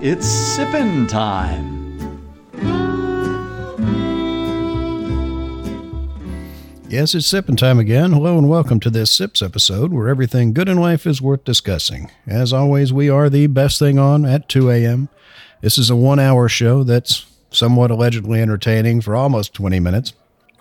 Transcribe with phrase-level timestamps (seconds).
[0.00, 1.76] Now it's sippin' time.
[6.88, 8.12] Yes, it's sipping time again.
[8.12, 12.10] Hello and welcome to this Sips episode where everything good in life is worth discussing.
[12.26, 15.10] As always, we are the best thing on at 2 a.m.
[15.60, 20.14] This is a one hour show that's somewhat allegedly entertaining for almost 20 minutes.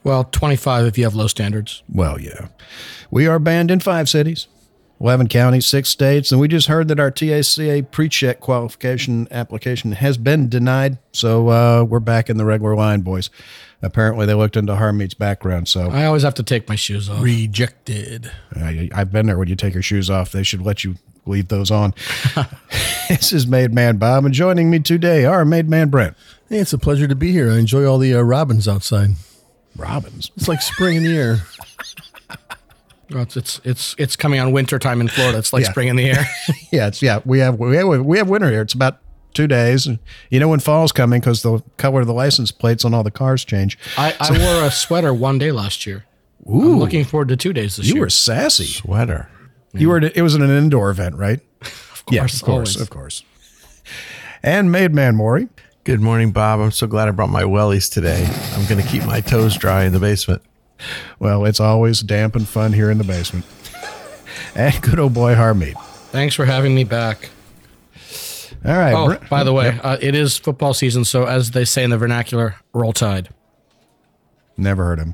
[0.04, 1.82] Well, 25 if you have low standards.
[1.90, 2.48] Well, yeah.
[3.10, 4.48] We are banned in five cities,
[5.00, 9.92] 11 counties, six states, and we just heard that our TACA pre check qualification application
[9.92, 10.98] has been denied.
[11.12, 13.30] So uh, we're back in the regular line, boys.
[13.82, 15.68] Apparently, they looked into Harmeet's background.
[15.68, 17.22] So I always have to take my shoes off.
[17.22, 18.32] Rejected.
[18.56, 20.32] I, I've been there when you take your shoes off.
[20.32, 20.96] They should let you
[21.28, 21.94] leave those on.
[23.10, 26.18] this is Made Man Bob, and joining me today are Made Man Brent.
[26.50, 27.52] Hey, it's a pleasure to be here.
[27.52, 29.12] I enjoy all the uh, robins outside.
[29.76, 30.32] Robins?
[30.36, 31.38] It's like spring in the air.
[33.12, 35.38] Well, it's, it's it's it's coming on winter time in Florida.
[35.38, 35.72] It's like Yeah.
[35.72, 36.26] spring in the air.
[36.72, 37.20] Yeah, it's yeah.
[37.26, 38.62] We have we have we have winter here.
[38.62, 39.00] It's about
[39.34, 39.86] two days.
[39.88, 40.00] and
[40.30, 43.12] You know when fall's coming because the color of the license plates on all the
[43.12, 43.78] cars change.
[43.98, 46.06] I, I wore a sweater one day last year.
[46.48, 47.96] I'm looking forward to two days this You year.
[47.98, 48.66] You were sassy.
[48.66, 49.30] Sweater.
[49.74, 50.00] You were.
[50.00, 51.40] It was an indoor event, right?
[51.92, 52.82] Of course, yeah, of course, always.
[52.82, 53.24] of course.
[54.42, 55.50] And Made Man Maury.
[55.84, 56.62] Good morning, Bob.
[56.62, 58.26] I'm so glad I brought my wellies today.
[58.56, 60.42] I'm going to keep my toes dry in the basement.
[61.20, 63.46] Well, it's always damp and fun here in the basement.
[64.56, 65.80] and good old boy Harmeet.
[66.12, 67.30] Thanks for having me back.
[68.66, 68.94] All right.
[68.94, 71.98] Oh, by the way, uh, it is football season, so as they say in the
[71.98, 73.30] vernacular, roll tide.
[74.58, 75.14] Never heard him.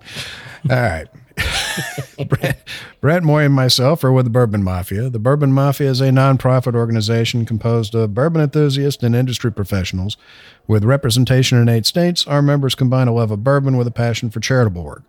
[0.70, 1.08] All right.
[2.30, 2.58] Brent,
[3.02, 5.10] Brent Moy and myself are with the Bourbon Mafia.
[5.10, 10.16] The Bourbon Mafia is a nonprofit organization composed of bourbon enthusiasts and industry professionals.
[10.68, 14.30] With representation in eight states, our members combine a love of bourbon with a passion
[14.30, 15.04] for charitable work.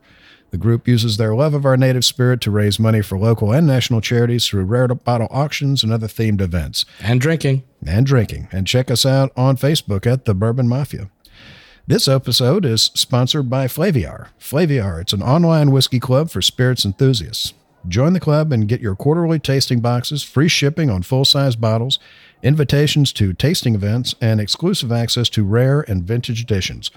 [0.55, 3.67] The group uses their love of our native spirit to raise money for local and
[3.67, 7.65] national charities through rare bottle auctions and other themed events And drinking.
[7.85, 8.47] and drinking.
[8.53, 11.11] And check us out on Facebook at The Bourbon Mafia.
[11.89, 14.29] This episode is sponsored by Flaviar.
[14.39, 17.53] Flaviar, it's an online whiskey club for spirits enthusiasts.
[17.89, 21.99] Join the club and get your quarterly tasting boxes, free shipping on full size bottles,
[22.45, 26.91] invitations to tasting events, and exclusive access to rare and vintage editions.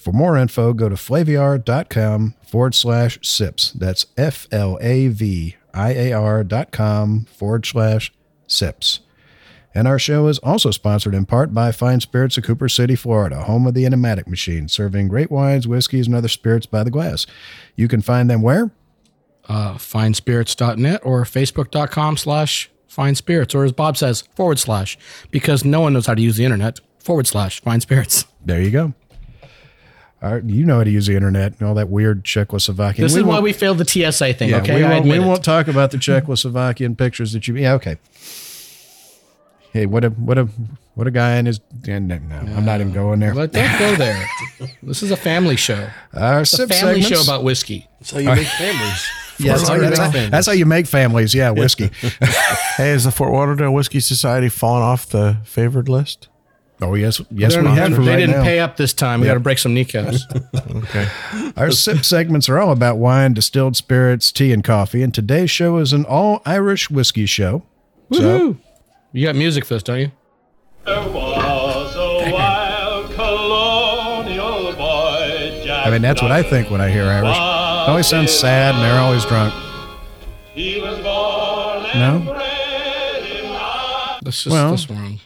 [0.00, 3.70] For more info, go to flaviar.com forward slash sips.
[3.72, 8.10] That's F L A V I A R dot com forward slash
[8.46, 9.00] sips.
[9.74, 13.42] And our show is also sponsored in part by Fine Spirits of Cooper City, Florida,
[13.42, 17.26] home of the Enomatic Machine, serving great wines, whiskeys, and other spirits by the glass.
[17.76, 18.72] You can find them where?
[19.48, 24.98] Uh, finespirits.net or facebook.com slash fine spirits, or as Bob says, forward slash,
[25.30, 28.24] because no one knows how to use the internet, forward slash fine spirits.
[28.44, 28.94] There you go.
[30.22, 32.96] All right, you know how to use the internet and all that weird Czechoslovakian.
[32.98, 34.74] This We is why we failed the TSA thing, yeah, okay?
[34.74, 37.56] we, won't, we won't talk about the Czechoslovakian pictures that you.
[37.56, 37.96] Yeah, okay.
[39.72, 40.48] Hey, what a what a
[40.94, 41.60] what a guy in his.
[41.86, 43.34] No, no, no, I'm not even going there.
[43.34, 44.26] But don't go there.
[44.82, 45.88] this is a family show.
[46.12, 47.08] Our It's a family segments.
[47.08, 47.86] show about whiskey.
[48.02, 49.06] So you make families.
[49.40, 51.34] Yeah, that's, how, that's, how, that's how you make families.
[51.34, 51.90] Yeah, whiskey.
[52.76, 56.28] Hey, is the Fort Lauderdale Whiskey Society fallen off the favored list?
[56.82, 58.42] Oh yes, yes, They're we have they right didn't now.
[58.44, 59.20] pay up this time.
[59.20, 60.24] We got to break some kneecaps.
[60.70, 61.06] Okay.
[61.56, 65.02] Our sip segments are all about wine, distilled spirits, tea, and coffee.
[65.02, 67.64] And today's show is an all Irish whiskey show.
[68.12, 68.56] So,
[69.12, 70.10] You got music for this, don't you?
[70.86, 76.88] There was a wild colonial boy, Jack I mean, that's what I think when I
[76.90, 77.36] hear Irish.
[77.36, 79.52] It always sounds sad, and they're always drunk.
[80.54, 82.16] He was born No?
[82.16, 84.20] and bred in Ireland.
[84.22, 85.20] That's just Well, this one.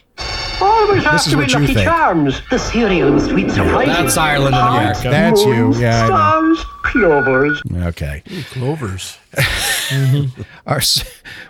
[0.61, 1.87] Always This after is me what you Lucky think.
[1.87, 3.95] Charms, the cereal with sweet surprises.
[3.95, 5.09] That's Ireland and Hearts, America.
[5.09, 5.75] That's you.
[5.81, 6.55] Yeah, I know.
[6.55, 7.61] Stars, clovers.
[7.83, 8.23] Okay.
[8.51, 9.17] Clovers.
[10.65, 10.79] Our,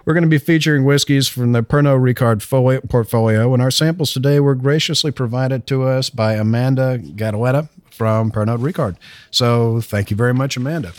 [0.05, 4.11] we're going to be featuring whiskeys from the Pernod Ricard folio, portfolio, and our samples
[4.11, 8.97] today were graciously provided to us by Amanda Gadaletta from Pernod Ricard.
[9.31, 10.91] So thank you very much, Amanda.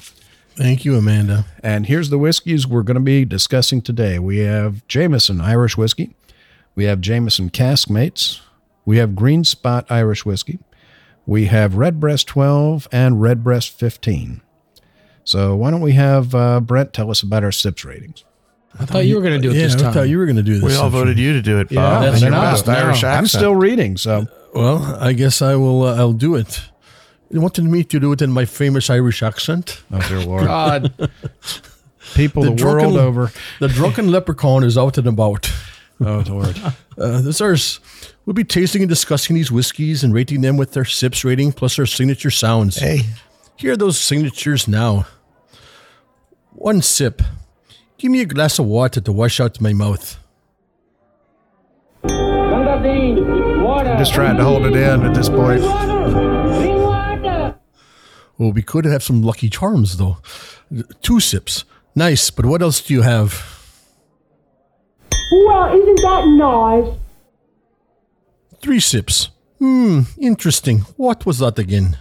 [0.55, 1.45] Thank you, Amanda.
[1.63, 4.19] And here's the whiskeys we're going to be discussing today.
[4.19, 6.15] We have Jameson Irish whiskey.
[6.77, 8.41] We have Jameson Caskmates.
[8.85, 10.61] We have Green Spot Irish whiskey.
[11.27, 14.43] We have Redbreast 12 and Redbreast 15.
[15.25, 18.25] So why don't we have uh, Brent tell us about our SIPS ratings?
[18.79, 19.87] I thought you were going to do it yeah, this time.
[19.87, 20.63] I thought you were going to do this.
[20.63, 22.03] We all voted you to do it, Yeah, Bob.
[22.03, 25.83] that's That's your best Irish I'm I'm still reading, so Well, I guess I will.
[25.83, 26.61] Uh, I'll do it.
[27.31, 29.83] You wanted me to do it in my famous Irish accent.
[29.91, 30.93] oh dear lord, God.
[32.15, 33.33] people the, the drunken- world over.
[33.59, 35.51] The drunken leprechaun is out and about.
[36.01, 36.61] Oh lord,
[36.99, 37.79] Uh, this ours.
[38.25, 41.77] We'll be tasting and discussing these whiskeys and rating them with their sips rating plus
[41.77, 42.77] their signature sounds.
[42.79, 43.03] Hey,
[43.57, 45.07] Here are those signatures now.
[46.53, 47.21] One sip.
[47.99, 50.19] Give me a glass of water to wash out my mouth.
[53.99, 55.63] just trying to hold it in at this point.
[58.39, 60.19] Well, we could have some lucky charms though.
[61.03, 61.65] Two sips.
[61.95, 63.56] Nice, but what else do you have?
[65.33, 66.95] Well, isn't that nice?
[68.61, 69.31] Three sips.
[69.59, 70.81] Hmm, interesting.
[70.97, 71.99] What was that again?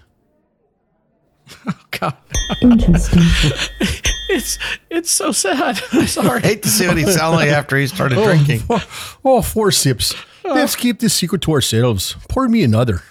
[1.67, 2.17] Oh God.
[2.61, 3.21] Interesting.
[4.27, 4.57] It's
[4.89, 5.79] it's so sad.
[5.91, 6.41] I'm sorry.
[6.41, 8.63] hate to see what he sounded like after he started drinking.
[8.69, 8.83] Oh,
[9.23, 10.15] oh, four sips.
[10.43, 12.15] Let's keep this secret to ourselves.
[12.27, 13.01] Pour me another.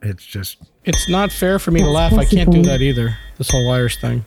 [0.00, 2.12] It's just It's not fair for me to That's laugh.
[2.14, 3.16] I can't do that either.
[3.38, 4.24] This whole Irish thing.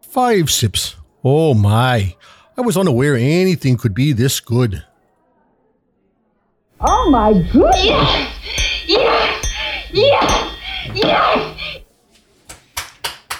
[0.00, 0.94] Five sips.
[1.24, 2.14] Oh my.
[2.58, 4.84] I was unaware anything could be this good.
[6.80, 7.84] Oh my goodness!
[7.84, 8.32] Yes!
[8.86, 9.46] Yes!
[9.92, 10.56] Yes!
[10.94, 11.82] Yes!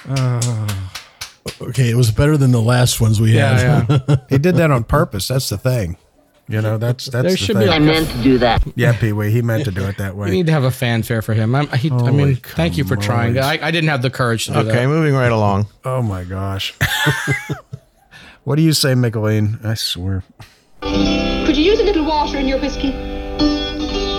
[0.09, 0.69] Uh,
[1.63, 3.61] okay, it was better than the last ones we had.
[3.89, 4.17] Yeah, yeah.
[4.29, 5.29] he did that on purpose.
[5.29, 5.97] That's the thing.
[6.49, 7.67] You know, that's that's There the should thing.
[7.67, 8.63] be I like meant to do that.
[8.77, 9.31] yeah, Pee Wee.
[9.33, 10.27] He meant to do it that way.
[10.31, 11.55] we need to have a fanfare for him.
[11.57, 13.37] I'm, he, I mean, thank you for trying.
[13.39, 14.77] I, I didn't have the courage to do Okay, that.
[14.77, 15.67] Okay, moving right along.
[15.85, 16.75] Oh my gosh.
[18.47, 19.59] what do you say, Micheline?
[19.65, 20.23] I swear.
[20.81, 22.93] Could you use a little water in your whiskey?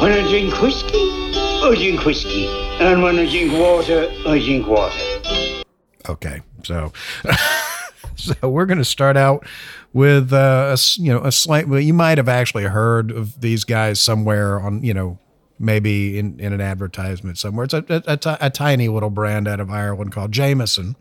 [0.02, 2.48] When I drink whiskey, I drink whiskey.
[2.80, 5.64] And when I drink water, I drink water.
[6.10, 6.92] Okay, so
[8.16, 9.46] so we're going to start out
[9.94, 11.68] with uh, a s- you know a slight.
[11.68, 15.18] Well, you might have actually heard of these guys somewhere on you know
[15.60, 17.66] maybe in, in an advertisement somewhere.
[17.66, 20.96] It's a, a, a, a tiny little brand out of Ireland called Jameson.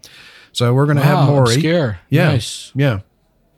[0.53, 1.55] So we're going to have Wow, Maury.
[1.57, 1.99] obscure.
[2.09, 2.73] Yeah, Nice.
[2.75, 3.01] yeah.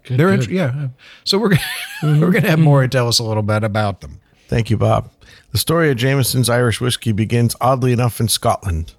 [0.05, 0.45] Good, They're good.
[0.45, 0.89] int- yeah.
[1.25, 1.61] So we're gonna,
[2.03, 2.21] mm-hmm.
[2.21, 2.65] we're going to have mm-hmm.
[2.65, 4.21] Maury tell us a little bit about them.
[4.49, 5.11] Thank you, Bob.
[5.53, 8.95] The story of Jameson's Irish whiskey begins oddly enough in Scotland.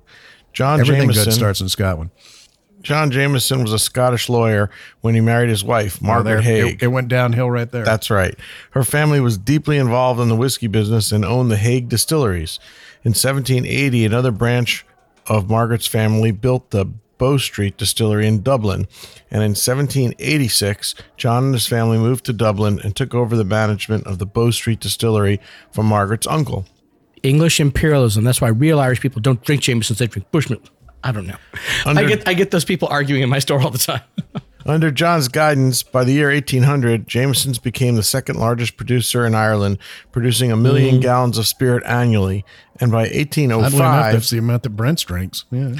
[0.53, 2.11] John Everything Jameson, good starts in Scotland.
[2.81, 4.69] John Jameson was a Scottish lawyer
[5.01, 6.75] when he married his wife, Margaret Oh, Haig.
[6.75, 7.83] It, it went downhill right there.
[7.83, 8.35] That's right.
[8.71, 12.59] Her family was deeply involved in the whiskey business and owned the Haig distilleries.
[13.03, 14.85] In 1780, another branch
[15.27, 16.85] of Margaret's family built the
[17.19, 18.87] Bow Street distillery in Dublin.
[19.29, 24.07] And in 1786, John and his family moved to Dublin and took over the management
[24.07, 25.39] of the Bow Street distillery
[25.71, 26.65] from Margaret's uncle.
[27.21, 28.23] English imperialism.
[28.23, 29.99] That's why real Irish people don't drink Jameson's.
[29.99, 30.65] They drink Bushmill.
[31.03, 31.37] I don't know.
[31.85, 34.01] Under- I get I get those people arguing in my store all the time.
[34.65, 39.79] Under John's guidance, by the year 1800, Jameson's became the second largest producer in Ireland,
[40.11, 41.01] producing a million mm.
[41.01, 42.43] gallons of spirit annually.
[42.81, 45.45] And by 1805, that's oh the amount that Brent's drinks.
[45.49, 45.75] Yeah.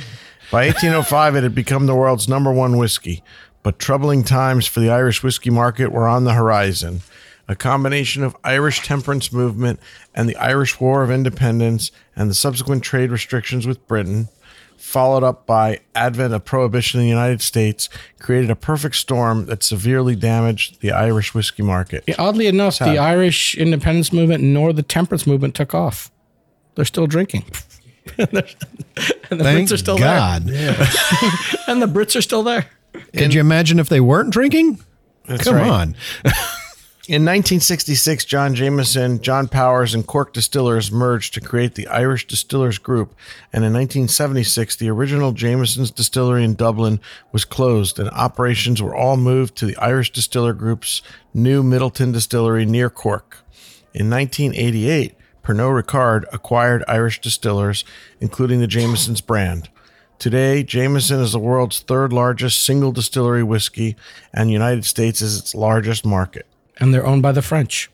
[0.51, 3.24] By 1805, it had become the world's number one whiskey.
[3.62, 7.02] But troubling times for the Irish whiskey market were on the horizon.
[7.47, 9.80] A combination of Irish temperance movement
[10.16, 14.30] and the Irish War of Independence and the subsequent trade restrictions with Britain,
[14.78, 17.88] followed up by advent of prohibition in the United States,
[18.19, 22.04] created a perfect storm that severely damaged the Irish whiskey market.
[22.07, 26.12] Yeah, oddly enough, the Irish independence movement nor the temperance movement took off.
[26.74, 27.45] They're still drinking.
[28.18, 30.44] And the Thank Brits are still God.
[30.44, 30.75] there.
[31.68, 32.66] And the Brits are still there.
[33.16, 34.80] Could you imagine if they weren't drinking?
[35.28, 35.69] Come right.
[35.69, 35.95] on.
[37.09, 42.78] In 1966, John Jameson, John Powers, and Cork Distillers merged to create the Irish Distillers
[42.78, 43.16] Group.
[43.51, 46.99] And in 1976, the original Jameson's distillery in Dublin
[47.31, 51.01] was closed, and operations were all moved to the Irish Distiller Group's
[51.33, 53.39] new Midleton distillery near Cork.
[53.92, 55.16] In 1988,
[55.50, 57.84] Pernod Ricard acquired Irish distillers,
[58.20, 59.68] including the Jameson's brand.
[60.20, 63.96] Today, Jameson is the world's third largest single distillery whiskey,
[64.32, 66.46] and the United States is its largest market.
[66.78, 67.90] And they're owned by the French.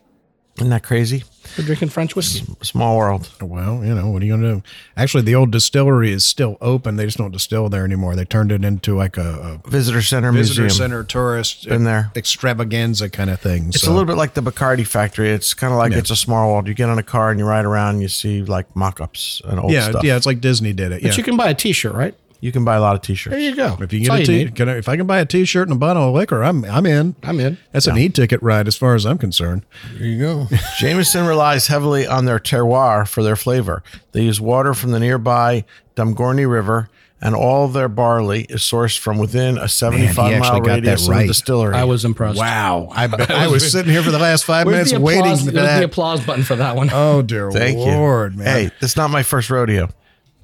[0.57, 1.23] Isn't that crazy?
[1.55, 2.45] They're drinking French whiskey.
[2.61, 3.29] Small world.
[3.41, 4.63] Well, you know, what are you going to do?
[4.97, 6.95] Actually, the old distillery is still open.
[6.95, 8.15] They just don't distill there anymore.
[8.15, 10.77] They turned it into like a, Visitor Center a visitor Museum.
[10.91, 12.11] center tourist Been there.
[12.15, 13.69] extravaganza kind of thing.
[13.69, 15.29] It's a little bit like the Bacardi factory.
[15.31, 15.99] It's kind of like Yeah.
[15.99, 16.67] it's a small world.
[16.67, 19.59] You get on a car and you ride around and you see like mock-ups and
[19.59, 20.03] old yeah, stuff.
[20.03, 20.13] yeah.
[20.13, 21.01] Yeah, it's like Disney did it.
[21.01, 21.17] But Yeah.
[21.17, 22.15] you can buy a T-shirt, right?
[22.39, 23.31] You can buy a lot of t-shirts.
[23.31, 23.77] There you go.
[23.79, 24.55] if you That's all get a t- need.
[24.55, 26.85] can I, if I can buy a T-shirt and a bottle of liquor, I'm I'm
[26.85, 27.15] in.
[27.23, 27.57] I'm in.
[27.71, 29.65] That's an e-ticket ride as far as I'm concerned.
[29.97, 30.47] There you go.
[30.79, 33.83] Jameson relies heavily on their terroir for their flavor.
[34.11, 35.65] They use water from the nearby
[35.95, 36.89] Dungourney River
[37.21, 40.99] and all their barley is sourced from within a 75 he mile actually got that
[40.99, 41.73] radius of the distillery.
[41.75, 42.37] I was impressed.
[42.37, 42.89] Wow.
[42.91, 45.79] I, I was sitting here for the last five minutes the waiting applause, for that.
[45.79, 46.89] the applause button for that one?
[46.91, 48.39] Oh dear Thank Lord, you.
[48.39, 48.47] man.
[48.47, 49.89] Hey, that's not my first rodeo.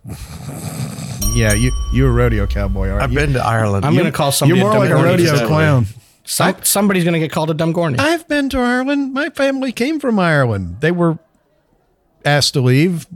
[1.34, 3.20] Yeah, you you a rodeo cowboy, aren't I've you?
[3.20, 3.86] been to Ireland.
[3.86, 4.60] I'm going to call somebody.
[4.60, 5.46] You're more a like a rodeo today.
[5.48, 5.86] clown.
[6.24, 8.00] Some, somebody's going to get called a dumb Dungourney.
[8.00, 9.14] I've been to Ireland.
[9.14, 10.78] My family came from Ireland.
[10.80, 11.18] They were
[12.24, 13.08] asked to leave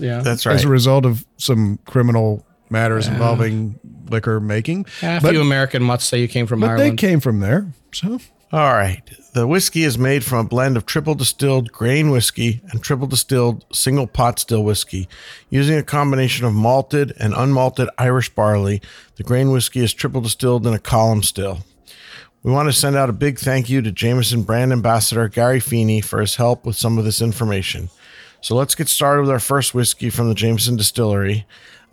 [0.00, 0.20] yeah.
[0.20, 0.54] That's right.
[0.54, 4.86] as a result of some criminal matters involving liquor making.
[5.00, 7.72] Half but you American mutts say you came from but they came from there.
[7.92, 8.20] So
[8.52, 9.02] All right.
[9.32, 13.64] The whiskey is made from a blend of triple distilled grain whiskey and triple distilled
[13.72, 15.08] single pot still whiskey.
[15.50, 18.82] Using a combination of malted and unmalted Irish barley,
[19.14, 21.60] the grain whiskey is triple distilled in a column still.
[22.42, 26.00] We want to send out a big thank you to Jameson brand ambassador Gary Feeney
[26.00, 27.88] for his help with some of this information.
[28.40, 31.46] So let's get started with our first whiskey from the Jameson distillery.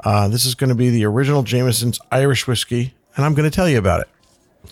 [0.04, 3.56] Uh, this is going to be the original Jameson's Irish whiskey, and I'm going to
[3.56, 4.08] tell you about it.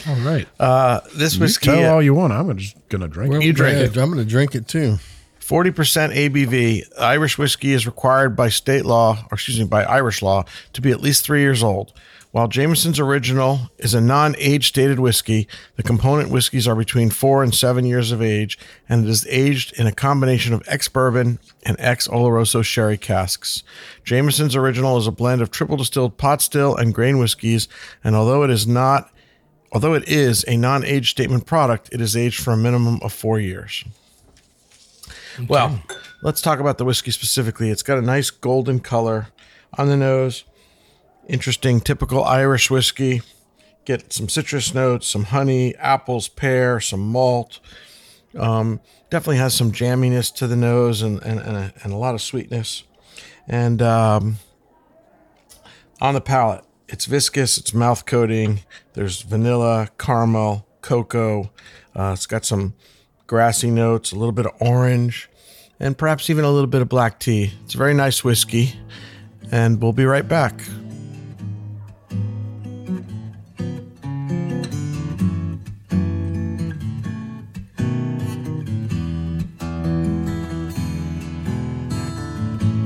[0.07, 0.47] All right.
[0.59, 2.33] Uh, this you whiskey, tell all you want.
[2.33, 3.43] I'm just gonna drink it.
[3.43, 3.97] you drink Yeah, it.
[3.97, 4.97] I'm going to drink it too.
[5.39, 5.73] 40%
[6.13, 6.81] ABV.
[6.99, 10.89] Irish whiskey is required by state law, or excuse me, by Irish law, to be
[10.91, 11.93] at least three years old.
[12.31, 17.43] While Jameson's original is a non age stated whiskey, the component whiskeys are between four
[17.43, 18.57] and seven years of age,
[18.89, 23.63] and it is aged in a combination of ex bourbon and ex Oloroso sherry casks.
[24.03, 27.69] Jameson's original is a blend of triple distilled pot still and grain whiskeys,
[28.03, 29.11] and although it is not
[29.75, 33.11] Although it is a non age statement product, it is aged for a minimum of
[33.11, 33.83] four years.
[35.49, 35.83] Well,
[36.21, 37.69] let's talk about the whiskey specifically.
[37.69, 39.27] It's got a nice golden color
[39.77, 40.45] on the nose.
[41.27, 43.21] Interesting, typical Irish whiskey.
[43.83, 47.59] Get some citrus notes, some honey, apples, pear, some malt.
[48.37, 48.79] Um,
[49.09, 52.21] definitely has some jamminess to the nose and, and, and, a, and a lot of
[52.21, 52.83] sweetness.
[53.45, 54.37] And um,
[55.99, 58.61] on the palate, it's viscous, it's mouth coating.
[58.93, 61.51] There's vanilla, caramel, cocoa.
[61.95, 62.73] Uh, it's got some
[63.27, 65.29] grassy notes, a little bit of orange,
[65.79, 67.53] and perhaps even a little bit of black tea.
[67.63, 68.73] It's a very nice whiskey,
[69.51, 70.61] and we'll be right back.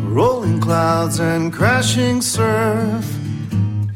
[0.05, 3.18] Rolling clouds and crashing surf.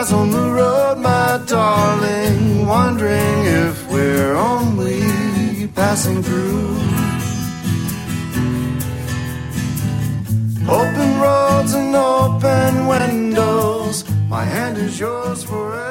[0.00, 2.66] eyes on the road, my darling.
[2.66, 6.68] Wondering if we're only passing through.
[10.80, 14.04] Open roads and open windows.
[14.28, 15.89] My hand is yours forever.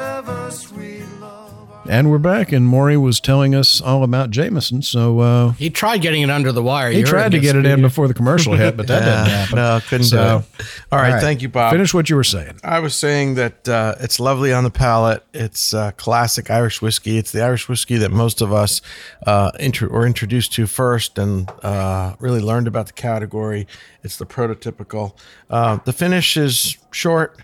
[1.90, 4.80] And we're back, and Maury was telling us all about Jameson.
[4.80, 6.92] So uh, He tried getting it under the wire.
[6.92, 9.26] he You heard tried to get it in before the commercial hit, but that didn't
[9.36, 9.56] happen.
[9.56, 10.66] No, couldn't So, do it.
[10.92, 11.72] All right, thank you, Bob.
[11.72, 12.60] Finish what you were saying.
[12.62, 15.24] I was saying that uh, it's lovely on the palate.
[15.34, 17.18] It's uh, classic Irish whiskey.
[17.18, 18.80] It's the Irish whiskey that most of us
[19.26, 23.66] uh, intro- were introduced to first and uh, really learned about the category.
[24.04, 25.14] It's the prototypical.
[25.50, 27.36] Uh, the finish is short,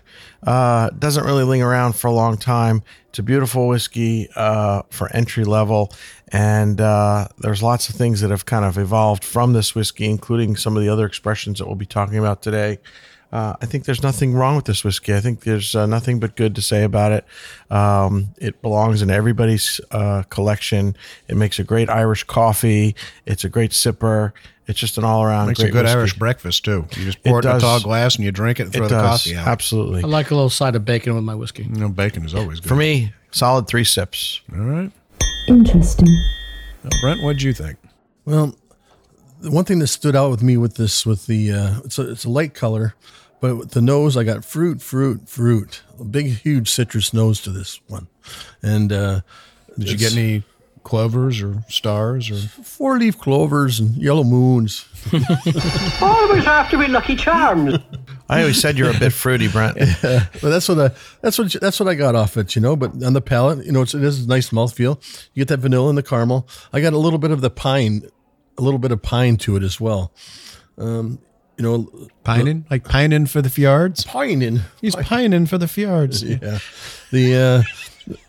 [0.43, 2.83] uh, doesn't really linger around for a long time.
[3.09, 5.91] It's a beautiful whiskey uh, for entry level.
[6.31, 10.55] And uh, there's lots of things that have kind of evolved from this whiskey, including
[10.55, 12.79] some of the other expressions that we'll be talking about today.
[13.31, 15.13] Uh, I think there's nothing wrong with this whiskey.
[15.13, 17.25] I think there's uh, nothing but good to say about it.
[17.69, 20.95] Um, it belongs in everybody's uh, collection.
[21.27, 22.95] It makes a great Irish coffee.
[23.25, 24.31] It's a great sipper.
[24.67, 25.97] It's just an all around Makes great a good whiskey.
[25.97, 26.85] Irish breakfast too.
[26.97, 28.89] You just pour it, in a tall glass and you drink it and throw It
[28.89, 29.47] the does coffee out.
[29.47, 30.03] absolutely.
[30.03, 31.63] I like a little side of bacon with my whiskey.
[31.63, 34.41] You know, bacon is always good For me, solid three sips.
[34.53, 34.91] All right,
[35.47, 36.09] Interesting.
[36.83, 37.77] Now, Brent, what'd you think?
[38.25, 38.55] Well,
[39.39, 42.09] the one thing that stood out with me with this, with the, uh, it's a,
[42.11, 42.93] it's a light color,
[43.39, 47.51] but with the nose, I got fruit, fruit, fruit, a big, huge citrus nose to
[47.51, 48.07] this one.
[48.61, 49.21] And, uh,
[49.77, 50.43] Did you get any
[50.87, 52.37] clovers or stars or?
[52.63, 54.85] four leaf clovers and yellow moons?
[56.01, 57.75] Always have to be Lucky Charms.
[58.29, 59.77] I always said you're a bit fruity, Brent.
[60.03, 60.25] yeah.
[60.41, 62.91] But that's what I, that's what, that's what I got off it, you know, but
[63.03, 64.97] on the palate, you know, it's, it is a nice mouthfeel.
[65.33, 66.47] You get that vanilla and the caramel.
[66.73, 68.01] I got a little bit of the pine,
[68.57, 70.11] a little bit of pine to it as well.
[70.77, 71.19] Um,
[71.57, 74.03] you know, Pining, like pining for the fjords.
[74.03, 74.59] pining.
[74.81, 76.21] He's pining for the fjords.
[76.21, 76.59] Yeah.
[77.11, 77.63] The uh,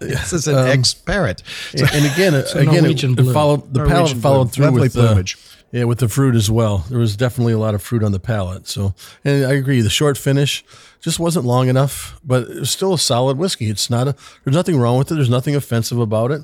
[0.01, 1.43] This is an Um, ex parrot.
[1.75, 3.33] and and again, a again, it, Norwegian it blue.
[3.33, 4.51] followed the palate Norwegian followed blue.
[4.53, 5.35] through Lovely with the
[5.73, 6.85] yeah with the fruit as well.
[6.89, 8.67] There was definitely a lot of fruit on the palate.
[8.69, 8.95] So,
[9.25, 10.65] and I agree, the short finish
[11.01, 13.69] just wasn't long enough, but it was still a solid whiskey.
[13.71, 15.15] It's not a there's nothing wrong with it.
[15.15, 16.43] There's nothing offensive about it,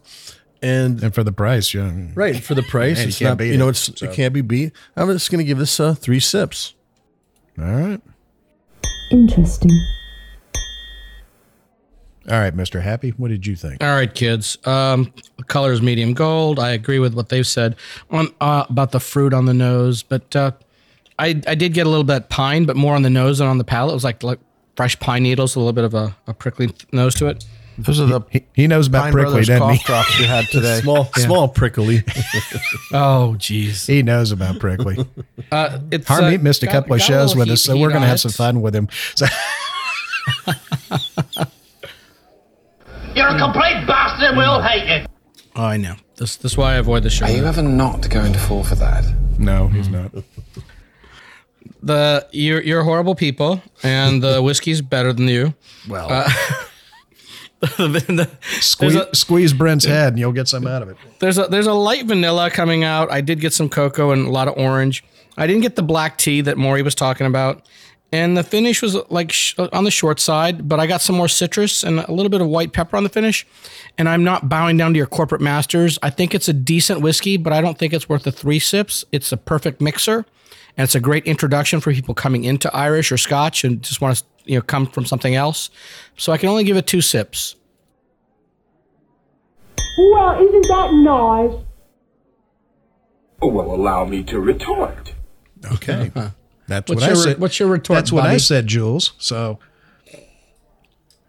[0.63, 1.91] and And for the price, yeah.
[2.15, 4.07] right for the price, Man, you it's can't not you know it, it's so.
[4.07, 4.73] it can't be beat.
[4.97, 6.75] I'm just gonna give this uh, three sips.
[7.59, 8.01] All right.
[9.11, 9.71] Interesting.
[12.31, 12.81] All right, Mr.
[12.81, 13.83] Happy, what did you think?
[13.83, 14.57] All right, kids.
[14.67, 15.13] Um,
[15.47, 16.59] color is medium gold.
[16.59, 17.77] I agree with what they've said
[18.11, 20.53] on uh, about the fruit on the nose, but uh,
[21.19, 23.59] I I did get a little bit pine, but more on the nose than on
[23.59, 23.93] the palate.
[23.93, 24.39] It was like like
[24.77, 27.45] fresh pine needles, a little bit of a, a prickly th- nose to it.
[27.77, 29.85] Those are the He, he knows about Pine prickly, doesn't cough he?
[29.85, 30.81] drops you had today.
[30.81, 32.05] Small, small prickly.
[32.93, 33.87] Oh, jeez.
[33.89, 34.97] He knows about prickly.
[35.53, 37.63] Uh, it's Harmeet uh, missed a got- couple of got a shows little with us,
[37.63, 38.89] so we're going to have some fun with him.
[39.15, 39.27] So,
[43.15, 45.07] You're a complete bastard and we all hate you.
[45.57, 45.95] Oh, I know.
[46.17, 47.27] This this is why I avoid the show.
[47.27, 49.05] Are you ever not going to fall for that?
[49.39, 50.13] no, he's not.
[51.83, 55.55] the you're you're horrible people, and the whiskey's better than you.
[55.89, 56.25] Well, The-
[57.63, 58.27] uh,
[58.61, 60.97] squeeze, there's a- squeeze Brent's head and you'll get some out of it.
[61.21, 63.11] There's a there's a light vanilla coming out.
[63.11, 65.05] I did get some cocoa and a lot of orange.
[65.37, 67.63] I didn't get the black tea that Maury was talking about,
[68.15, 70.69] and the finish was like sh- uh, on the short side.
[70.69, 73.09] But I got some more citrus and a little bit of white pepper on the
[73.09, 73.45] finish.
[73.99, 75.99] And I'm not bowing down to your corporate masters.
[76.01, 79.05] I think it's a decent whiskey, but I don't think it's worth the three sips.
[79.11, 80.25] It's a perfect mixer,
[80.77, 84.19] and it's a great introduction for people coming into Irish or Scotch and just want
[84.19, 85.69] to you know come from something else.
[86.17, 87.57] So I can only give it two sips.
[89.99, 91.65] Well, isn't that nice?
[93.43, 95.15] Oh, well, allow me to retort.
[95.73, 96.13] Okay.
[96.15, 96.31] Uh-huh.
[96.69, 97.39] That's What's what I said.
[97.41, 99.13] what's your retort, That's what I said, Jules.
[99.19, 99.59] So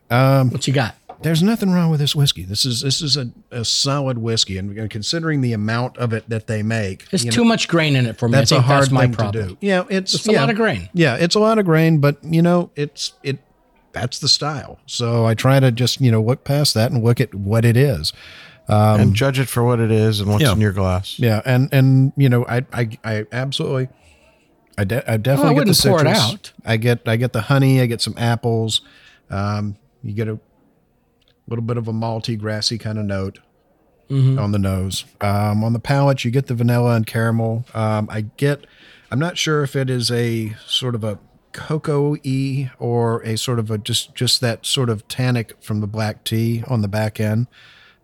[0.09, 0.95] um, What you got?
[1.21, 2.43] there's nothing wrong with this whiskey.
[2.43, 6.29] This is this is a, a solid whiskey, and and considering the amount of it
[6.29, 8.33] that they make, There's you too know, much grain in it for me.
[8.33, 9.43] That's I a think hard that's my thing problem.
[9.47, 9.57] to do.
[9.61, 10.89] Yeah, it's It's a lot of grain.
[10.93, 13.39] Yeah, it's a lot of grain, but you know, it's it.
[13.93, 14.77] That's the style.
[14.87, 17.77] So I try to just you know look past that and look at what it
[17.77, 18.11] is.
[18.67, 20.51] um, and judge it for what it is and what's Yeah.
[20.51, 21.17] in your glass.
[21.17, 23.87] Yeah, and and you know, I I, I absolutely,
[24.77, 26.33] I, de- I definitely get the wouldn't pour it citrus.
[26.33, 26.51] out.
[26.65, 27.79] I get I get the honey.
[27.81, 28.81] I get some apples.
[29.29, 30.39] Um, you get a
[31.47, 33.39] little bit of a malty, grassy kind of note
[34.09, 34.37] Mm-hmm.
[34.37, 35.03] on the nose.
[35.19, 37.65] Um, on the palate, you get the vanilla and caramel.
[37.73, 38.67] Um, I get.
[39.09, 41.17] I'm not sure if it is a sort of a
[41.53, 45.87] cocoa y or a sort of a just just that sort of tannic from the
[45.87, 47.47] black tea on the back end.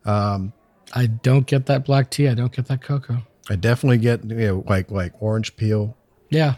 [0.03, 2.27] I don't get that black tea.
[2.27, 3.19] I don't get that cocoa.
[3.49, 5.95] I definitely get you know like like orange peel,
[6.31, 6.55] Yeah.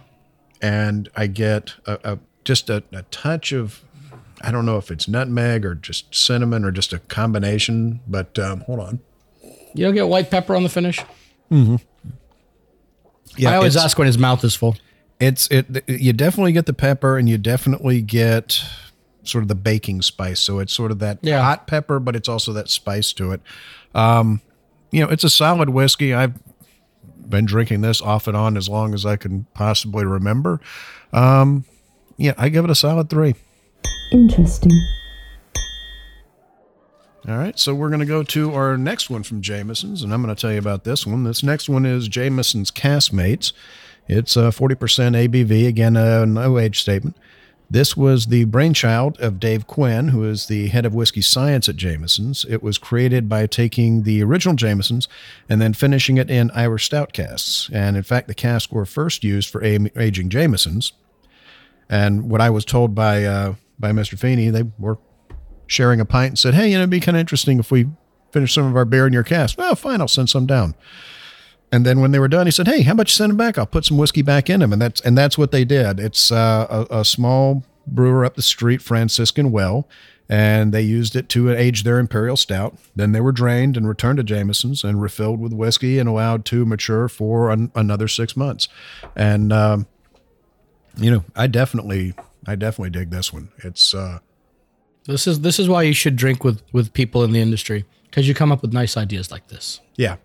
[0.62, 3.82] and I get a, a just a, a touch of
[4.42, 8.00] I don't know if it's nutmeg or just cinnamon or just a combination.
[8.08, 9.00] But um, hold on,
[9.74, 11.00] You don't get white pepper on the finish?
[13.38, 14.76] yeah, I always ask when his mouth is full.
[15.20, 15.84] It's it.
[15.88, 18.62] You definitely get the pepper, and you definitely get
[19.24, 20.40] sort of the baking spice.
[20.40, 21.42] So it's sort of that Yeah.
[21.42, 23.42] hot pepper, but it's also that spice to it.
[23.96, 24.42] Um,
[24.92, 26.14] you know, it's a solid whiskey.
[26.14, 26.34] I've
[27.30, 30.60] been drinking this off and on as long as I can possibly remember.
[31.12, 31.66] Um,
[32.18, 33.36] yeah, I give it a solid three.
[34.12, 34.72] Interesting.
[37.28, 40.22] All right, so we're going to go to our next one from Jameson's, and I'm
[40.22, 41.24] going to tell you about this one.
[41.24, 43.54] This next one is Jameson's Caskmates.
[44.10, 47.16] It's a 40% ABV, again, a no age statement.
[47.74, 51.76] This was the brainchild of Dave Quinn, who is the head of whiskey science at
[51.76, 52.46] Jameson's.
[52.48, 55.08] It was created by taking the original Jameson's
[55.50, 57.72] and then finishing it in Irish stout casks.
[57.74, 60.94] And in fact, the casks were first used for aging Jameson's.
[61.90, 64.20] And what I was told by uh, by Mr.
[64.20, 65.00] Feeney, they were
[65.66, 67.88] sharing a pint and said, "Hey, you know, it'd be kind of interesting if we
[68.32, 70.76] finish some of our beer in your cask." Well, fine, I'll send some down.
[71.74, 73.58] And then when they were done, he said, "Hey, how about you send them back?
[73.58, 76.00] I'll put some whiskey back in them." And that's and that's what they did.
[76.00, 79.88] It's uh, a, a small brewer up the street, Franciscan Well,
[80.30, 82.78] and they used it to age their imperial stout.
[82.96, 86.64] Then they were drained and returned to Jameson's and refilled with whiskey and allowed to
[86.64, 88.68] mature for an, another six months.
[89.16, 89.88] And um,
[90.96, 92.14] you know, I definitely,
[92.46, 93.50] I definitely dig this one.
[93.64, 94.20] It's uh,
[95.06, 98.28] This is this is why you should drink with with people in the industry because
[98.28, 99.82] you come up with nice ideas like this.
[99.96, 100.18] Yeah.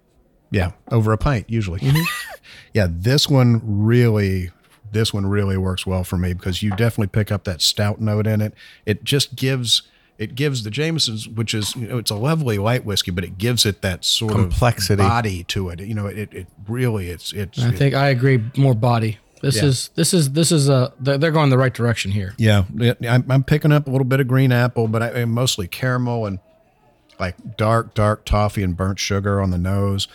[0.51, 0.73] Yeah.
[0.91, 1.81] Over a pint, usually.
[1.81, 2.03] Mm-hmm.
[2.75, 2.87] yeah.
[2.91, 4.51] This one really,
[4.91, 8.27] this one really works well for me because you definitely pick up that stout note
[8.27, 8.55] in it.
[8.87, 9.83] It just gives,
[10.17, 13.39] it gives the Jameson's, which is, you know, it's a lovely light whiskey, but it
[13.39, 15.03] gives it that sort Complexity.
[15.03, 15.81] of body to it.
[15.81, 18.43] You know, it, it really, it's, it's, I think I agree.
[18.57, 19.19] More body.
[19.41, 19.67] This Yeah.
[19.67, 22.35] is this is this is a they're, they're going the right direction here.
[22.39, 22.65] Yeah,
[23.09, 26.41] I'm, I'm picking up a little bit of green apple, but I, mostly caramel and
[27.21, 30.09] like dark, dark toffee and burnt sugar on the nose.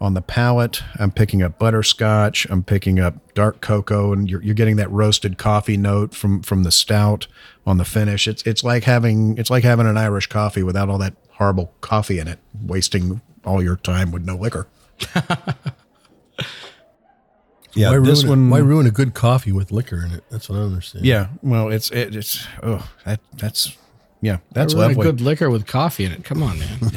[0.00, 2.46] On the palate, I'm picking up butterscotch.
[2.50, 6.62] I'm picking up dark cocoa, and you're, you're getting that roasted coffee note from from
[6.62, 7.26] the stout
[7.66, 8.28] on the finish.
[8.28, 12.20] It's it's like having it's like having an Irish coffee without all that horrible coffee
[12.20, 14.68] in it, wasting all your time with no liquor.
[17.74, 18.58] yeah, why this ruin, one.
[18.58, 20.22] it- Why ruin a good coffee with liquor in it?
[20.30, 21.04] That's what I understand.
[21.06, 23.76] Yeah, well, it's it, it's oh that that's
[24.20, 25.02] yeah that's Really lovely.
[25.04, 26.24] good liquor with coffee in it.
[26.24, 26.78] Come on, man.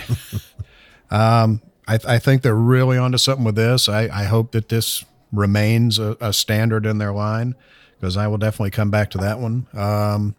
[1.13, 1.61] Um,
[1.91, 3.89] I, I think they're really onto something with this.
[3.89, 7.55] I, I hope that this remains a, a standard in their line
[7.99, 9.67] because I will definitely come back to that one.
[9.73, 10.35] Um,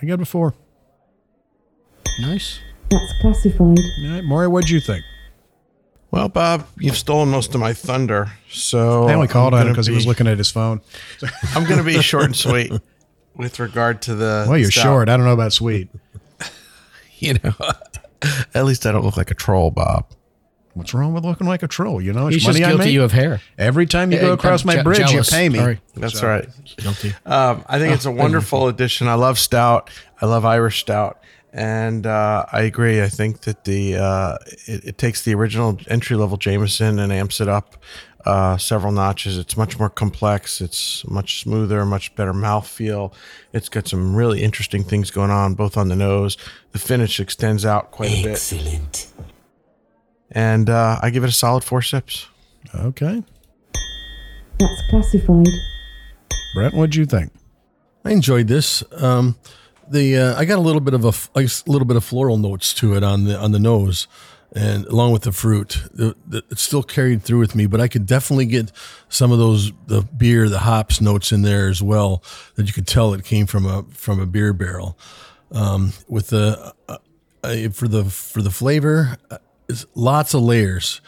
[0.00, 0.54] I got before.
[2.20, 2.58] nice.
[2.90, 3.60] That's classified.
[3.60, 5.04] All right, Maury, what'd you think?
[6.10, 8.32] Well, Bob, you've stolen most of my thunder.
[8.50, 10.80] So I only called on him because he was looking at his phone.
[11.54, 12.72] I'm going to be short and sweet
[13.36, 14.44] with regard to the.
[14.48, 14.82] Well, you're stout.
[14.82, 15.08] short.
[15.08, 15.88] I don't know about sweet.
[17.22, 17.52] You know,
[18.54, 20.06] at least I don't look like a troll, Bob.
[20.74, 22.00] What's wrong with looking like a troll?
[22.00, 22.92] You know, it's He's money just I guilty make.
[22.94, 23.40] you of hair.
[23.58, 25.30] Every time you Yeah, go I'm across my je- bridge, jealous.
[25.30, 25.58] you pay me.
[25.58, 25.80] Sorry.
[25.96, 26.48] That's So- right.
[26.76, 27.14] Guilty.
[27.26, 29.08] Um, I think it's a wonderful addition.
[29.08, 29.90] I love stout.
[30.22, 31.18] I love Irish stout,
[31.52, 33.02] and uh, I agree.
[33.02, 37.40] I think that the uh, it, it takes the original entry level Jameson and amps
[37.40, 37.76] it up
[38.24, 39.38] uh, several notches.
[39.38, 40.60] It's much more complex.
[40.60, 43.12] It's much smoother, much better mouthfeel.
[43.52, 46.36] It's got some really interesting things going on, both on the nose.
[46.72, 48.32] The finish extends out quite a bit.
[48.32, 49.08] Excellent.
[50.32, 52.28] And uh, I give it a solid four sips.
[52.74, 53.22] Okay,
[54.58, 55.48] That's classified.
[56.54, 57.32] Brent, what'd you think?
[58.04, 58.82] I enjoyed this.
[58.92, 59.36] Um,
[59.88, 62.94] the uh, I got a little bit of a little bit of floral notes to
[62.94, 64.06] it on the on the nose,
[64.52, 67.66] and along with the fruit, the, the, it still carried through with me.
[67.66, 68.72] But I could definitely get
[69.08, 72.22] some of those the beer, the hops notes in there as well.
[72.54, 74.96] That you could tell it came from a from a beer barrel.
[75.52, 76.98] Um, with the uh,
[77.42, 79.16] uh, for the for the flavor,
[79.70, 81.00] it's lots of layers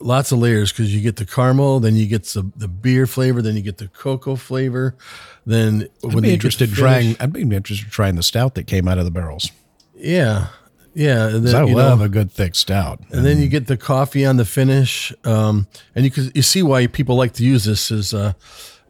[0.00, 3.42] lots of layers because you get the caramel, then you get the, the beer flavor,
[3.42, 4.96] then you get the cocoa flavor.
[5.44, 7.16] Then I'd when be interested in trying.
[7.20, 9.50] I'd be interested in trying the stout that came out of the barrels.
[9.94, 10.48] Yeah,
[10.94, 11.28] yeah.
[11.28, 13.00] Then, I you love know, a good thick stout.
[13.10, 16.62] and then you get the coffee on the finish, um, and you can you see
[16.62, 18.32] why people like to use this is, uh,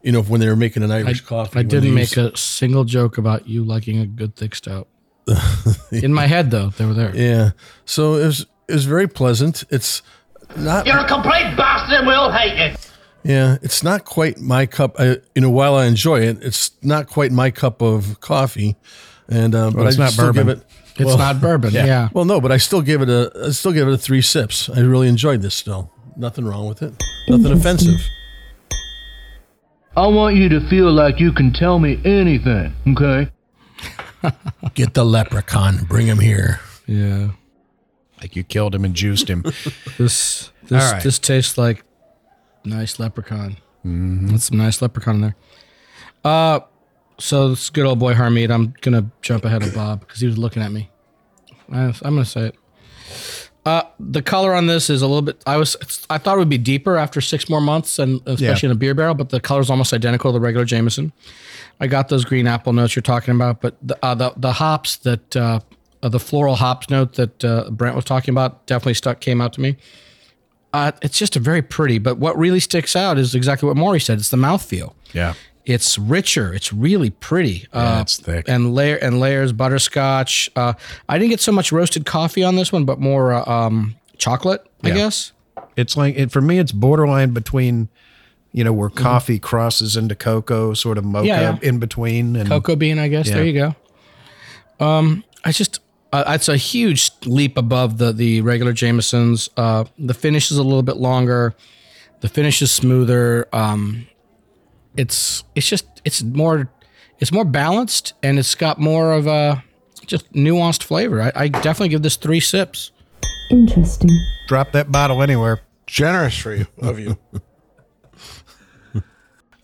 [0.01, 1.59] you know, when they were making an I, Irish coffee.
[1.59, 4.87] I didn't make use- a single joke about you liking a good thick stout.
[5.91, 7.13] In my head, though, they were there.
[7.15, 7.51] Yeah,
[7.85, 9.63] so it was it was very pleasant.
[9.69, 10.01] It's
[10.55, 12.75] not You're a complete bastard and we all hate you.
[13.23, 14.95] Yeah, it's not quite my cup.
[14.99, 18.77] I, you know, while I enjoy it, it's not quite my cup of coffee.
[19.27, 20.47] And uh, but it's I not still bourbon.
[20.47, 20.63] give it.
[20.99, 21.71] It's not bourbon.
[21.73, 22.07] Yeah.
[22.13, 23.31] Well, no, but I still give it a.
[23.47, 24.69] I still give it a three sips.
[24.69, 25.55] I really enjoyed this.
[25.55, 26.93] Still, nothing wrong with it.
[27.27, 27.99] Nothing offensive.
[29.97, 33.31] I want you to feel like you can tell me anything, okay?
[34.75, 35.85] Get the leprechaun.
[35.89, 36.59] Bring him here.
[36.85, 37.31] Yeah.
[38.21, 39.43] Like you killed him and juiced him.
[39.97, 41.01] This this right.
[41.03, 41.83] this tastes like
[42.63, 43.57] nice leprechaun.
[43.83, 45.35] That's some nice leprechaun in there.
[46.25, 46.59] Uh,
[47.19, 48.51] so this good old boy Harmeet.
[48.51, 50.89] I'm gonna jump ahead of Bob because he was looking at me.
[51.71, 52.55] I, I'm gonna say it.
[53.65, 55.41] Uh, the color on this is a little bit.
[55.45, 55.75] I was.
[56.09, 58.71] I thought it would be deeper after six more months, and especially Yeah.
[58.71, 59.13] in a beer barrel.
[59.15, 61.11] But the color is almost identical to the regular Jameson.
[61.79, 64.95] I got those green apple notes you're talking about, but the uh, the, the hops
[64.97, 65.59] that uh,
[66.03, 69.53] uh, the floral hops note that uh, Brent was talking about definitely stuck came out
[69.53, 69.77] to me.
[70.73, 73.99] Uh, it's just a very pretty, but what really sticks out is exactly what Maury
[73.99, 74.19] said.
[74.19, 74.93] It's the mouthfeel.
[75.13, 75.33] yeah.
[75.65, 76.53] It's richer.
[76.53, 77.67] It's really pretty.
[77.73, 78.47] Yeah, uh, it's thick.
[78.47, 80.49] and layer and layers butterscotch.
[80.55, 80.71] Uh,
[81.09, 84.65] I didn't get so much roasted coffee on this one, but more uh, um, chocolate,
[84.81, 84.93] I Yeah.
[84.93, 85.33] guess.
[85.75, 87.89] It's like it, for me, it's borderline between,
[88.53, 91.41] you know, where coffee crosses into cocoa, sort of mocha Mm-hmm.
[91.41, 91.69] Yeah, yeah.
[91.69, 93.27] in between, and Cocoa bean, I guess.
[93.27, 93.33] Yeah.
[93.35, 93.75] There you
[94.79, 94.85] go.
[94.85, 95.81] Um, I just
[96.13, 99.49] uh, it's a huge leap above the the regular Jamesons.
[99.57, 101.55] Uh, the finish is a little bit longer.
[102.21, 103.47] The finish is smoother.
[103.53, 104.07] Um,
[104.95, 106.69] it's it's just it's more
[107.19, 109.63] it's more balanced and it's got more of a
[110.05, 111.21] just nuanced flavor.
[111.21, 112.91] I, I definitely give this three sips.
[113.49, 114.09] Interesting.
[114.47, 115.61] drop that bottle anywhere.
[115.85, 117.17] Generous for you of you.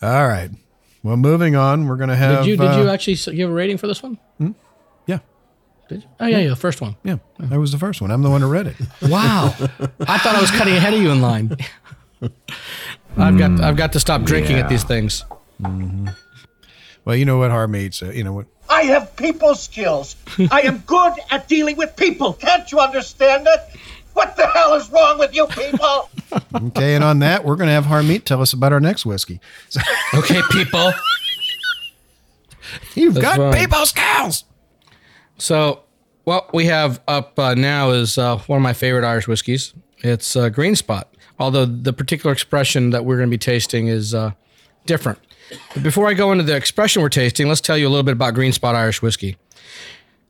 [0.02, 0.50] All right.
[1.02, 2.40] Well, moving on, we're gonna have.
[2.40, 4.18] Did you did uh, you actually give a rating for this one?
[4.40, 4.50] Yeah,
[5.90, 6.10] Did you?
[6.20, 6.96] Oh yeah, yeah, the first one.
[7.04, 7.18] yeah.
[7.40, 8.10] That was the first one.
[8.12, 8.76] I'm the one who read it.
[9.10, 9.54] Wow,
[10.00, 11.56] I thought I was cutting ahead of you in line.
[13.18, 15.24] I've got I've got to stop drinking at these things.
[15.62, 16.08] Mm-hmm.
[17.06, 18.16] Well, you know what Harmeet said.
[18.16, 18.48] You know what?
[18.70, 20.16] I have people skills.
[20.52, 22.34] I am good at dealing with people.
[22.34, 23.76] Can't you understand that?
[24.14, 26.10] What the hell is wrong with you people?
[26.56, 29.40] Okay, and on that, we're going to have Harmeet tell us about our next whiskey.
[29.70, 29.82] So,
[30.16, 30.92] Okay, people.
[32.96, 33.54] you've That's got fine.
[33.62, 34.46] people skills.
[35.44, 35.82] So,
[36.24, 39.74] what we have up uh, now is uh, one of my favorite Irish whiskeys.
[39.98, 44.16] It's uh, Green Spot, although the particular expression that we're going to be tasting is
[44.16, 44.32] uh,
[44.86, 45.20] different.
[45.74, 48.14] But before I go into the expression we're tasting, let's tell you a little bit
[48.14, 49.36] about Green Spot Irish whiskey.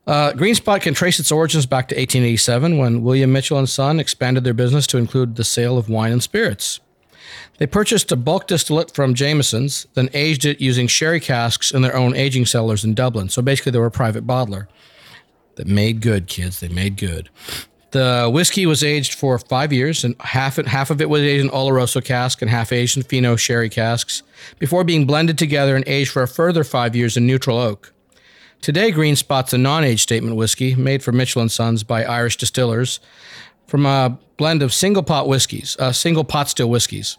[0.07, 3.99] Uh, Green Spot can trace its origins back to 1887 when William Mitchell and Son
[3.99, 6.79] expanded their business to include the sale of wine and spirits.
[7.59, 11.95] They purchased a bulk distillate from Jameson's, then aged it using sherry casks in their
[11.95, 13.29] own aging cellars in Dublin.
[13.29, 14.65] So basically, they were a private bottler
[15.55, 16.59] that made good, kids.
[16.59, 17.29] They made good.
[17.91, 21.51] The whiskey was aged for five years, and half half of it was aged in
[21.51, 24.23] Oloroso cask and half aged in Fino sherry casks,
[24.57, 27.93] before being blended together and aged for a further five years in neutral oak.
[28.61, 32.99] Today, Green Spot's a non-age statement whiskey made for Mitchell and Sons by Irish distillers
[33.67, 37.17] from a blend of single pot whiskeys, uh, single pot still whiskeys,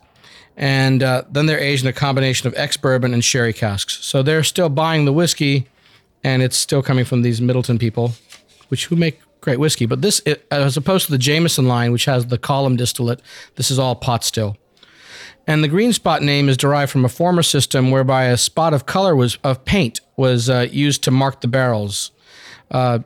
[0.56, 4.04] and uh, then they're aged in a combination of ex bourbon and sherry casks.
[4.04, 5.68] So they're still buying the whiskey,
[6.24, 8.14] and it's still coming from these Midleton people,
[8.68, 9.86] which who make great whiskey.
[9.86, 13.20] But this, it, as opposed to the Jameson line, which has the column distillate,
[13.56, 14.56] this is all pot still.
[15.46, 18.86] And the green spot name is derived from a former system whereby a spot of
[18.86, 22.10] color was of paint was uh, used to mark the barrels.
[22.70, 23.00] Uh,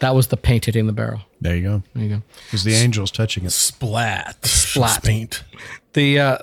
[0.00, 1.20] that was the paint hitting the barrel.
[1.40, 1.82] There you go.
[1.94, 2.22] There you go.
[2.46, 3.52] Because the angel's touching it.
[3.52, 4.44] Splat.
[4.44, 5.04] Splat.
[5.04, 5.44] Paint.
[5.92, 6.38] The uh,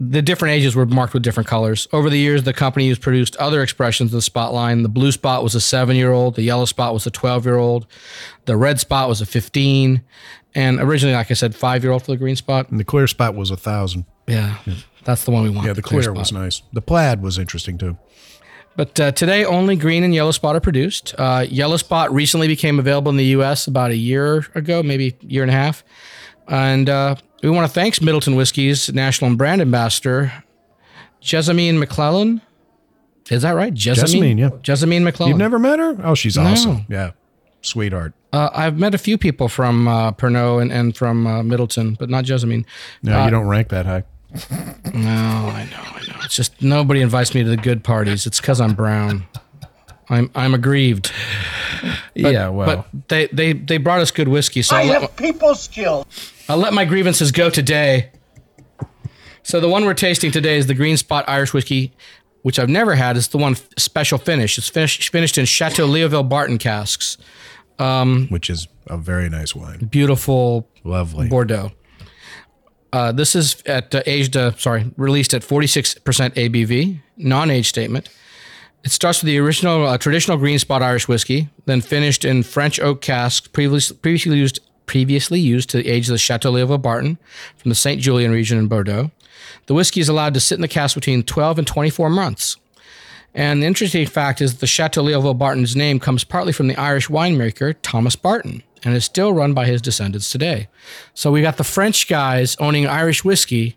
[0.00, 1.88] the different ages were marked with different colors.
[1.92, 4.82] Over the years, the company has produced other expressions of the spot line.
[4.82, 6.36] The blue spot was a seven year old.
[6.36, 7.86] The yellow spot was a 12 year old.
[8.44, 10.02] The red spot was a 15.
[10.54, 12.70] And originally, like I said, five year old for the green spot.
[12.70, 14.04] And the clear spot was a thousand.
[14.26, 14.58] Yeah,
[15.04, 15.66] that's the one we want.
[15.66, 16.16] Yeah, the clear, spot.
[16.16, 16.62] was nice.
[16.72, 17.98] The plaid was interesting too.
[18.76, 21.12] But uh, today, only green and yellow spot are produced.
[21.18, 23.66] Uh, yellow spot recently became available in the U.S.
[23.66, 25.82] about a year ago, maybe a year and a half.
[26.46, 30.32] And uh, we want to thank Midleton Whiskey's national and brand ambassador,
[31.20, 32.40] Jessamine McClellan.
[33.30, 33.72] Is that right?
[33.74, 34.50] Jessamine, yeah.
[34.62, 35.30] Jessamine McClellan.
[35.32, 35.96] You've never met her?
[36.02, 36.44] Oh, she's No.
[36.44, 36.86] awesome.
[36.88, 37.10] Yeah.
[37.60, 38.14] Sweetheart.
[38.32, 42.08] Uh, I've met a few people from uh, Pernod and, and from uh, Midleton, but
[42.08, 42.64] not Jessamine.
[43.02, 44.04] No, Uh, you don't rank that high.
[44.94, 46.16] No, I know, I know.
[46.24, 48.26] It's just nobody invites me to the good parties.
[48.26, 49.24] It's because I'm brown.
[50.10, 51.10] I'm I'm aggrieved.
[52.14, 52.86] But- Yeah, well.
[52.92, 56.06] but they they they brought us good whiskey, so I I'll have people skills.
[56.48, 58.10] I'll let my grievances go today.
[59.42, 61.92] So the one we're tasting today is the Green Spot Irish whiskey,
[62.42, 63.16] which I've never had.
[63.16, 64.58] It's the one special finish.
[64.58, 67.18] It's finished finished in Chateau Leoville Barton casks.
[67.78, 69.78] Um, Which is a very nice wine.
[69.86, 71.28] beautiful Lovely.
[71.28, 71.70] Bordeaux.
[72.92, 78.08] Uh, this is at uh, aged, uh, sorry, released at 46% ABV, non-age statement.
[78.82, 82.80] It starts with the original uh, traditional green spot Irish whiskey, then finished in French
[82.80, 87.18] oak casks previously, previously used previously used to age the Chateau Leoville Barton
[87.56, 88.00] from the St.
[88.00, 89.12] Julien region in Bordeaux.
[89.66, 92.56] The whiskey is allowed to sit in the cask between 12 and 24 months.
[93.34, 96.76] And the interesting fact is that the Chateau Leoville Barton's name comes partly from the
[96.76, 100.68] Irish winemaker Thomas Barton and is still run by his descendants today.
[101.14, 103.76] So we got the French guys owning Irish whiskey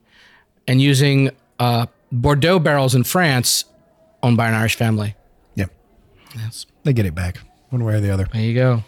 [0.67, 3.65] and using uh, Bordeaux barrels in France
[4.24, 5.15] owned by an Irish family.
[5.56, 5.65] Yeah.
[6.36, 6.65] Yes.
[6.84, 8.28] They get it back one way or the other.
[8.32, 8.84] There you go.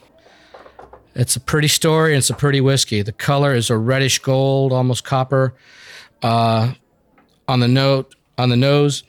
[1.16, 3.02] It's a pretty story and it's a pretty whiskey.
[3.02, 5.54] The color is a reddish gold, almost copper.
[6.22, 6.74] Uh,
[7.48, 9.04] on the note, on the nose,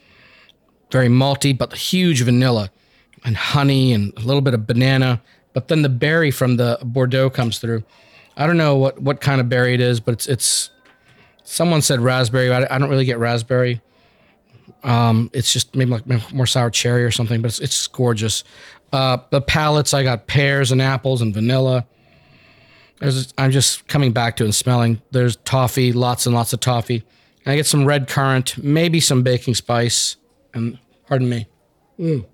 [0.91, 2.71] very malty, but huge vanilla
[3.25, 5.23] and honey and a little bit of banana.
[5.53, 7.85] But then the berry from the Bordeaux comes through.
[8.37, 10.71] I don't know what, what kind of berry it is, but it's it's.
[11.45, 12.51] Someone said raspberry.
[12.53, 13.83] I, I don't really get raspberry.
[14.83, 18.45] Um, it's just maybe like more sour cherry or something, but it's, it's gorgeous.
[18.93, 21.87] Uh, the palettes, I got pears and apples and vanilla.
[23.01, 25.03] There's, I'm just coming back to it and smelling.
[25.11, 27.03] There's toffee, lots and lots of toffee.
[27.45, 30.17] And I get some red currant, maybe some baking spice,
[30.55, 31.47] and pardon me.
[31.99, 32.27] Mm.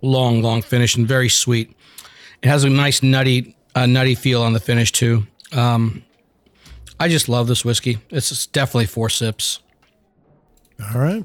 [0.00, 1.76] Long, long finish and very sweet.
[2.42, 5.26] It has a nice nutty, uh, nutty feel on the finish too.
[5.52, 6.04] Um,
[7.00, 7.98] I just love this whiskey.
[8.10, 9.60] It's, it's definitely four sips.
[10.80, 11.24] All right.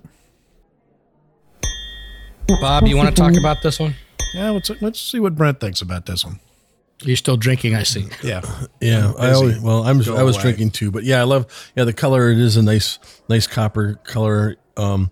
[2.62, 3.96] Bob, you want to talk about this one?
[4.34, 6.40] Yeah, let's let's see what Brent thinks about this one.
[7.04, 8.08] You're still drinking, I see.
[8.24, 8.42] Yeah.
[8.82, 10.44] Yeah, I always well, I'm Go I was away.
[10.44, 12.30] drinking too, but yeah, I love yeah the color.
[12.32, 14.56] It is a nice nice copper color.
[14.78, 15.12] Um,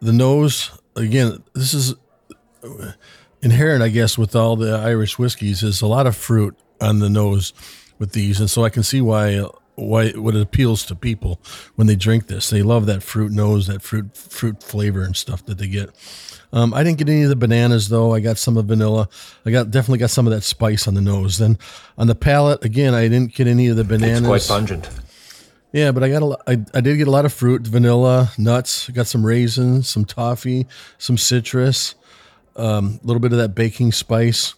[0.00, 1.42] the nose again.
[1.54, 1.94] This is
[3.42, 5.62] inherent, I guess, with all the Irish whiskeys.
[5.62, 7.52] Is a lot of fruit on the nose
[7.98, 9.44] with these, and so I can see why
[9.76, 11.40] why what it appeals to people
[11.76, 12.50] when they drink this.
[12.50, 15.90] They love that fruit nose, that fruit fruit flavor and stuff that they get.
[16.56, 18.14] Um, I didn't get any of the bananas though.
[18.14, 19.10] I got some of vanilla.
[19.44, 21.36] I got definitely got some of that spice on the nose.
[21.36, 21.58] Then
[21.98, 24.20] on the palate, again, I didn't get any of the bananas.
[24.20, 24.88] It's quite pungent.
[25.72, 28.32] Yeah, but I got a lot, I, I did get a lot of fruit, vanilla,
[28.38, 28.88] nuts.
[28.88, 30.66] I got some raisins, some toffee,
[30.96, 31.94] some citrus,
[32.56, 34.54] um, a little bit of that baking spice.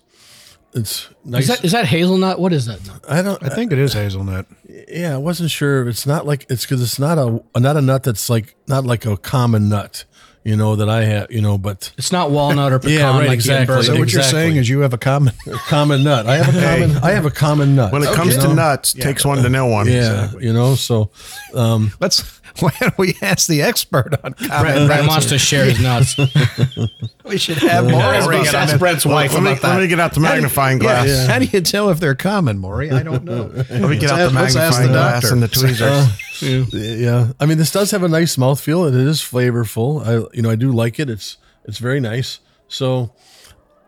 [0.74, 1.42] It's nice.
[1.42, 2.38] Is that is that hazelnut?
[2.38, 2.78] What is that?
[3.08, 3.42] I don't.
[3.42, 4.46] I think it is hazelnut.
[4.86, 5.88] Yeah, I wasn't sure.
[5.88, 9.04] It's not like it's because it's not a not a nut that's like not like
[9.04, 10.04] a common nut,
[10.48, 11.58] you know that I have, you know.
[11.58, 12.94] But It's not walnut or pecan.
[12.98, 13.76] Yeah, right, like exactly.
[13.76, 15.34] You So what you're saying is you have a common.
[15.68, 16.26] common nut.
[16.26, 16.96] I have a common.
[17.04, 17.92] I have a common nut.
[17.92, 18.54] When it comes You to know?
[18.54, 19.86] nuts, takes one to know one.
[19.86, 20.74] yeah, you know.
[20.74, 21.10] So,
[21.54, 22.37] um, Let's.
[22.62, 26.16] Why don't we ask the expert on common Brent, Brent wants to share his nuts.
[27.24, 28.78] We should have Maury Ask, bring it ask on.
[28.78, 29.62] Brent's wife Let me- that.
[29.62, 31.26] Let me get out the magnifying Yeah, glass.
[31.26, 32.90] How do you tell if they're common, Maury?
[32.90, 33.42] I don't know.
[33.70, 35.34] Let me get out the Let's ask magnifying the glass doctor.
[35.34, 36.72] and the tweezers.
[36.72, 37.32] yeah.
[37.38, 38.88] I mean, this does have a nice mouthfeel.
[38.88, 40.06] It is flavorful.
[40.06, 41.10] I, you know, I do like it.
[41.10, 42.40] It's it's very nice.
[42.68, 43.12] So,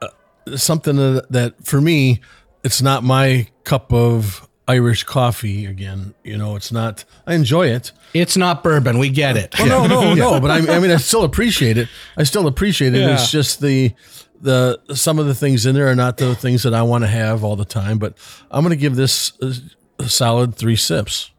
[0.02, 0.08] uh,
[0.56, 2.20] something that, that for me,
[2.62, 5.66] it's not my cup of Irish coffee.
[5.66, 7.04] Again, you know, it's not.
[7.26, 7.92] I enjoy it.
[8.14, 8.98] It's not bourbon.
[8.98, 9.54] We get it.
[9.58, 10.40] Well, no, no, no.
[10.40, 11.88] But I, I mean, I still appreciate it.
[12.16, 13.00] I still appreciate it.
[13.00, 13.14] Yeah.
[13.14, 13.92] It's just the
[14.40, 17.08] the some of the things in there are not the things that I want to
[17.08, 17.98] have all the time.
[17.98, 18.14] But
[18.50, 19.54] I'm going to give this a,
[20.02, 21.30] a solid three sips.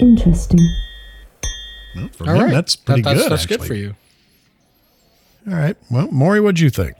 [0.00, 0.60] Interesting.
[2.12, 2.50] For All him, right.
[2.52, 3.32] that's pretty That- that's, good.
[3.32, 3.94] That's good for you.
[5.48, 5.76] All right.
[5.90, 6.96] Well, Maury, what'd you think?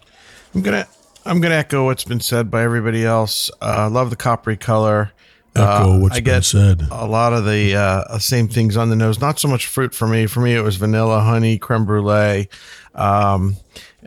[0.55, 0.87] I'm gonna
[1.25, 3.51] I'm gonna echo what's been said by everybody else.
[3.61, 5.13] I uh, love the coppery color.
[5.57, 6.87] Echo Uh, what's I been get said.
[6.91, 9.21] a lot of the uh, same things on the nose.
[9.21, 10.27] Not so much fruit for me.
[10.27, 12.49] For me, it was vanilla, honey, creme brulee.
[12.95, 13.57] Um,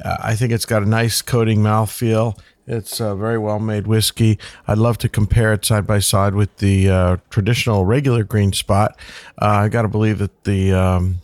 [0.04, 2.38] uh, I think it's got a nice coating mouthfeel.
[2.66, 4.40] It's a very well made whiskey.
[4.68, 8.98] I'd love to compare it side by side with the uh, traditional regular green spot.
[9.42, 11.20] Uh, I got to believe that the um,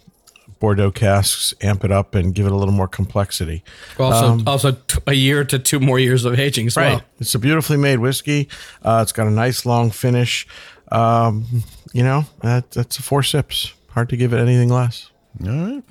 [0.60, 3.64] Bordeaux casks amp it up and give it a little more complexity.
[3.98, 7.02] Also, Um, also t- a year to two more years of aging as well.
[7.20, 8.50] It's a beautifully made whiskey.
[8.84, 10.46] Uh, it's got a nice long finish.
[10.92, 13.74] Um, you know, that, that's a four sips.
[13.92, 15.10] Hard to give it anything less.
[15.46, 15.84] All right.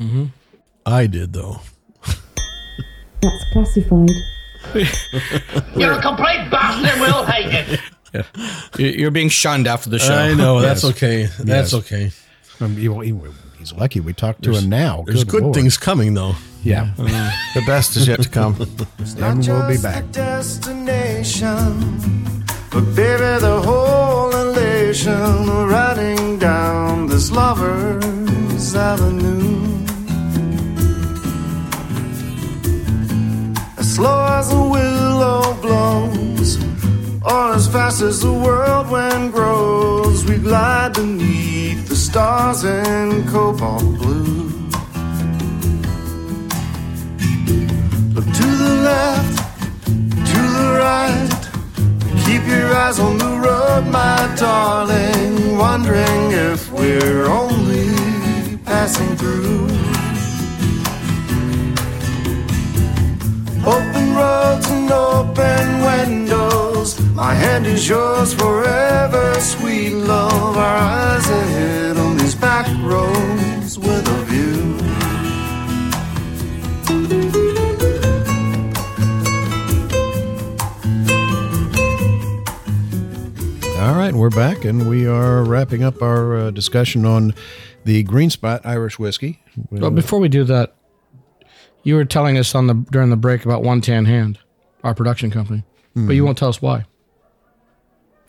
[0.84, 1.60] I did though.
[3.20, 4.10] That's classified.
[5.76, 7.78] You're a complete bastard, Will Hagen.
[8.78, 10.14] You- You're being shunned after the show.
[10.14, 10.92] I know that's Yes.
[10.96, 11.22] okay.
[11.38, 11.74] That's Yes.
[11.74, 12.10] okay.
[12.60, 13.14] Um, he- he-
[13.58, 15.02] he's lucky we talked to him now.
[15.06, 15.54] There's good Lord.
[15.54, 16.34] things coming though.
[16.62, 16.90] Yeah.
[17.54, 18.54] The best is yet to come.
[19.18, 20.10] and we'll be back.
[20.12, 21.48] destination.
[22.70, 29.84] But baby, the whole elation riding down this lover's avenue.
[33.78, 36.58] As slow as a willow blows,
[37.24, 44.48] or as fast as the whirlwind grows, we glide beneath the stars in cobalt blue.
[48.14, 49.36] Look to the left,
[50.32, 51.32] to the right.
[52.24, 55.58] Keep your eyes on the road, my darling.
[55.58, 57.88] Wondering if we're only
[58.64, 59.66] passing through.
[63.76, 66.67] Open roads and open windows.
[67.18, 70.56] My hand is yours forever, sweet love.
[70.56, 74.78] Our eyes ahead on these back roads with a view.
[83.80, 87.34] All right, we're back, and we are wrapping up our uh, discussion on
[87.82, 89.42] the Green Spot Irish whiskey.
[89.72, 90.76] But before we do that,
[91.82, 94.38] you were telling us on the during the break about One Tan Hand,
[94.84, 95.64] our production company,
[95.96, 96.84] but you won't tell us why.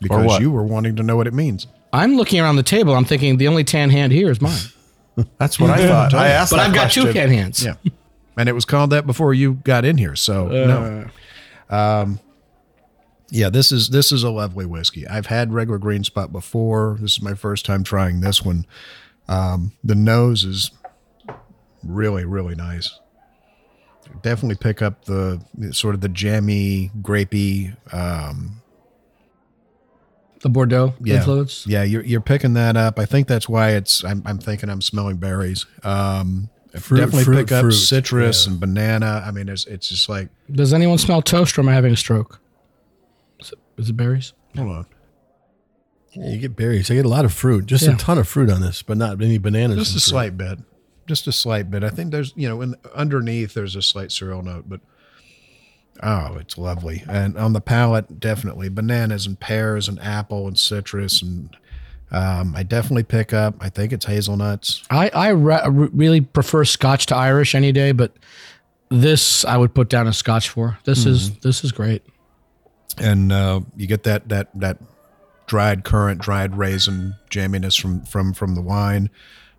[0.01, 0.41] Because what?
[0.41, 1.67] you were wanting to know what it means.
[1.91, 2.95] I'm looking around the table.
[2.95, 4.59] I'm thinking the only tan hand here is mine,
[5.38, 6.13] That's what I thought.
[6.13, 7.63] I asked but that I've got two tan hands.
[7.63, 7.75] Yeah,
[8.38, 10.15] and it was called that before you got in here.
[10.15, 11.09] So no.
[11.75, 12.19] Um,
[13.31, 15.07] yeah, this is this is a lovely whiskey.
[15.07, 16.97] I've had regular Green Spot before.
[16.99, 18.65] This is my first time trying this one.
[19.27, 20.71] Um, the nose is
[21.83, 23.00] really really nice.
[24.23, 25.41] Definitely pick up the
[25.71, 27.75] sort of the jammy, grapey.
[27.93, 28.58] Um,
[30.42, 31.67] The Bordeaux yeah, influence.
[31.67, 32.98] Yeah, you're you're picking that up.
[32.98, 34.04] I think that's why it's.
[34.06, 35.65] I'm, I'm thinking I'm smelling berries.
[35.83, 38.52] Um, Fruit- definitely fruit- pick up fruit, citrus yeah.
[38.52, 39.23] and banana.
[39.25, 41.98] I mean, it's it's just like Does anyone smell toast or am I having a
[41.98, 42.40] stroke?
[43.40, 44.33] Is it, is it berries?
[44.56, 44.85] hold on,
[46.13, 46.90] Yeah, you get berries.
[46.90, 47.65] I get a lot of fruit.
[47.65, 47.94] Just Yeah.
[47.94, 49.77] a ton of fruit on this, but not any bananas.
[49.77, 50.02] just a fruit.
[50.02, 50.60] slight bit,
[51.08, 51.83] just a slight bit.
[51.83, 54.79] I think there's you know in, underneath there's a slight cereal note, but
[56.02, 57.04] oh, it's lovely.
[57.10, 61.56] And on the palate, definitely bananas and pears and apple and citrus and
[62.12, 63.54] Um, I definitely pick up.
[63.62, 64.83] I think it's hazelnuts.
[64.89, 68.13] I I re- really prefer Scotch to Irish any day, but
[68.89, 70.79] this I would put down a Scotch for.
[70.85, 72.02] This is this is great.
[72.97, 74.77] and uh, you get that that that
[75.45, 79.12] dried currant, dried raisin jamminess from from from the wine.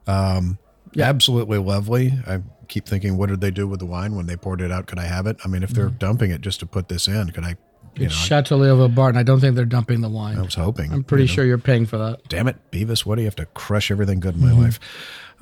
[0.09, 0.59] Um,
[0.99, 2.19] Absolutely lovely.
[2.27, 2.41] I
[2.71, 4.87] keep thinking, what did they do with the wine when they poured it out?
[4.87, 5.37] Could I have it?
[5.45, 7.57] I mean, if they're dumping it just to put this in, could I?
[7.97, 9.19] You know, It's Chateau Barton.
[9.19, 10.39] I don't think they're dumping the wine.
[10.39, 10.93] I was hoping.
[10.93, 11.35] I'm pretty you know.
[11.35, 12.21] sure you're paying for that.
[12.29, 13.05] Damn it, Beavis!
[13.05, 14.63] What do you have to crush everything good in my Mhm.
[14.63, 14.81] life?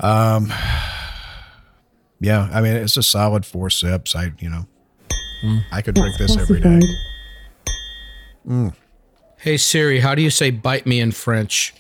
[0.01, 0.53] Um,
[2.21, 4.17] yeah, I mean, it's a solid four sips.
[4.17, 4.67] I, you know,
[5.71, 6.81] I could drink this every day.
[8.49, 8.73] Mm.
[9.37, 11.75] Hey Siri, how do you say "bite me" in French?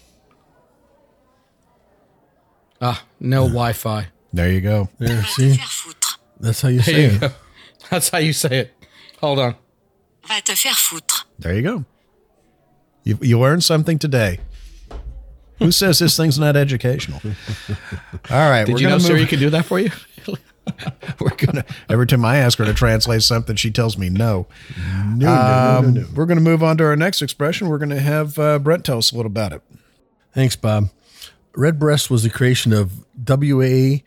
[2.80, 4.08] Ah, no Wi-Fi.
[4.32, 4.88] There you go.
[4.98, 5.58] There, see,
[6.40, 7.20] that's how you There say you it.
[7.20, 7.30] go.
[7.90, 8.74] That's how you say it.
[9.20, 9.54] Hold on.
[10.26, 11.24] Va te faire foutre.
[11.38, 11.84] There you go.
[13.04, 14.40] You you learned something today.
[15.58, 17.20] Who says this thing's not educational?
[18.30, 19.90] All right, Did we're you know gonna Siri move- could do that for you?
[21.20, 24.46] we're gonna every time I ask her to translate something, she tells me no.
[24.76, 26.06] No, no, no, Um, no, no.
[26.14, 27.68] We're gonna move on to our next expression.
[27.70, 29.62] We're gonna have uh, Brent tell us a little about it.
[30.34, 30.90] Thanks, Bob.
[31.56, 32.92] Redbreast was the creation of
[33.28, 34.02] W.A.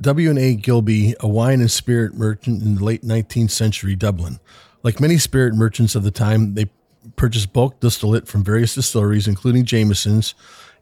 [0.00, 4.40] W&A Gilbey, a wine and spirit merchant in the late 19th century Dublin.
[4.82, 6.68] Like many spirit merchants of the time, they
[7.14, 10.34] purchased bulk distillate from various distilleries, including Jameson's,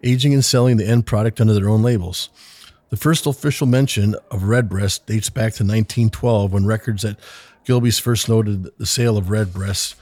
[0.03, 2.31] aging and selling the end product under their own labels.
[2.89, 7.19] The first official mention of Redbreast dates back to 1912 when records at
[7.67, 9.95] Gilbey's first noted the sale of Redbreast,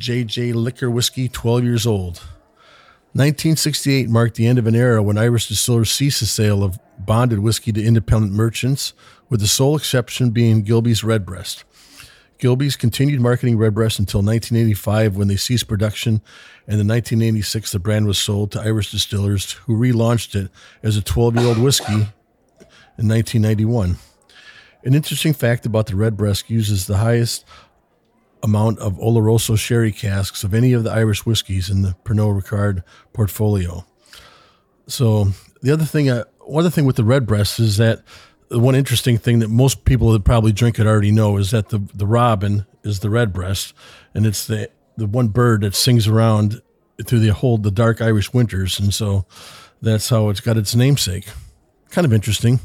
[0.00, 2.24] JJ Liquor Whiskey, 12 years old.
[3.18, 7.40] 1968 marked the end of an era when Irish distillers ceased the sale of bonded
[7.40, 8.92] whiskey to independent merchants,
[9.28, 11.64] with the sole exception being Gilbey's Redbreast.
[12.38, 16.22] Gilbey's continued marketing Redbreast until 1985 when they ceased production,
[16.68, 20.48] and in 1986 the brand was sold to Irish distillers who relaunched it
[20.84, 23.96] as a 12 year old whiskey in 1991.
[24.84, 27.44] An interesting fact about the Redbreast uses the highest
[28.42, 32.82] amount of Oloroso sherry casks of any of the Irish whiskies in the Pernod Ricard
[33.12, 33.84] portfolio.
[34.86, 35.28] So
[35.62, 38.02] the other thing, uh, one other thing with the Redbreast is that
[38.48, 41.68] the one interesting thing that most people that probably drink it already know is that
[41.68, 43.74] the the robin is the redbreast,
[44.14, 46.60] and it's the the one bird that sings around
[47.04, 49.26] through the whole the dark Irish winters, and so
[49.82, 51.26] that's how it's got its namesake.
[51.90, 52.60] Kind of interesting,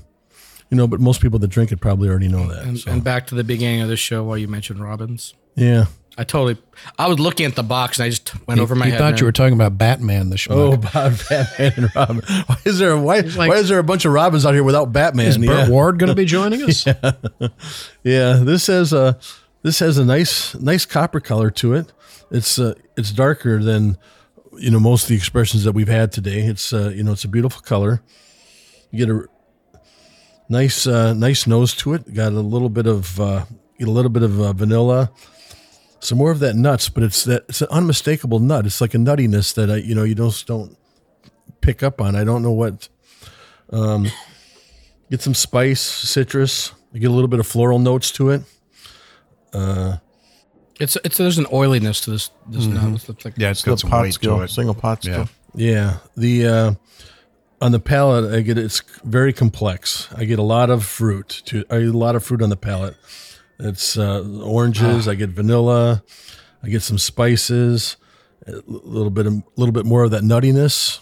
[0.74, 0.88] you know.
[0.88, 2.63] But most people that drink it probably already know that.
[2.65, 2.91] And, so.
[2.91, 5.34] and back to the beginning of the show while you mentioned Robbins.
[5.55, 5.86] yeah.
[6.15, 6.57] I totally.
[6.99, 8.99] I was looking at the box and I just went over my he head.
[8.99, 9.17] thought man.
[9.17, 10.53] you were talking about Batman, the show.
[10.74, 12.21] Oh, Bob, Batman and Robin.
[12.45, 15.26] Why is there why, why is there a bunch of Robins out here without Batman?
[15.26, 16.86] Is Burt Ward going to be joining us?
[16.86, 17.13] yeah.
[18.03, 19.17] yeah, this has a
[19.63, 21.91] this has a nice nice copper color to it.
[22.30, 23.97] It's uh, it's darker than
[24.59, 26.41] you know most of the expressions that we've had today.
[26.41, 28.03] It's uh, you know it's a beautiful color.
[28.91, 29.28] You get a
[30.60, 32.14] nice uh, nice nose to it.
[32.14, 33.45] Got a little bit of uh,
[33.82, 35.10] a little bit of uh, vanilla.
[35.99, 38.66] Some more of that nuts, but it's that it's an unmistakable nut.
[38.66, 40.78] It's like a nuttiness that I you know you just don't
[41.62, 42.16] pick up on.
[42.16, 42.89] I don't know what.
[43.72, 44.08] Um,
[45.10, 46.74] get some spice, citrus.
[46.93, 48.41] You get a little bit of floral notes to it.
[49.54, 49.97] Uh,
[50.80, 52.74] It's it's there's an oiliness to this this Mhm.
[52.91, 53.10] nut.
[53.10, 54.49] It's like Yeah, it's got some pot weight skill, to it.
[54.49, 55.26] single pot Yeah.
[55.56, 56.74] Yeah, the uh,
[57.64, 60.09] on the palate, I get it's very complex.
[60.16, 62.57] I get a lot of fruit to I get a lot of fruit on the
[62.57, 62.95] palate.
[63.59, 65.07] It's uh, oranges.
[65.07, 66.03] I get vanilla.
[66.61, 67.95] I get some spices.
[68.45, 70.99] A little bit of little bit more of that nuttiness.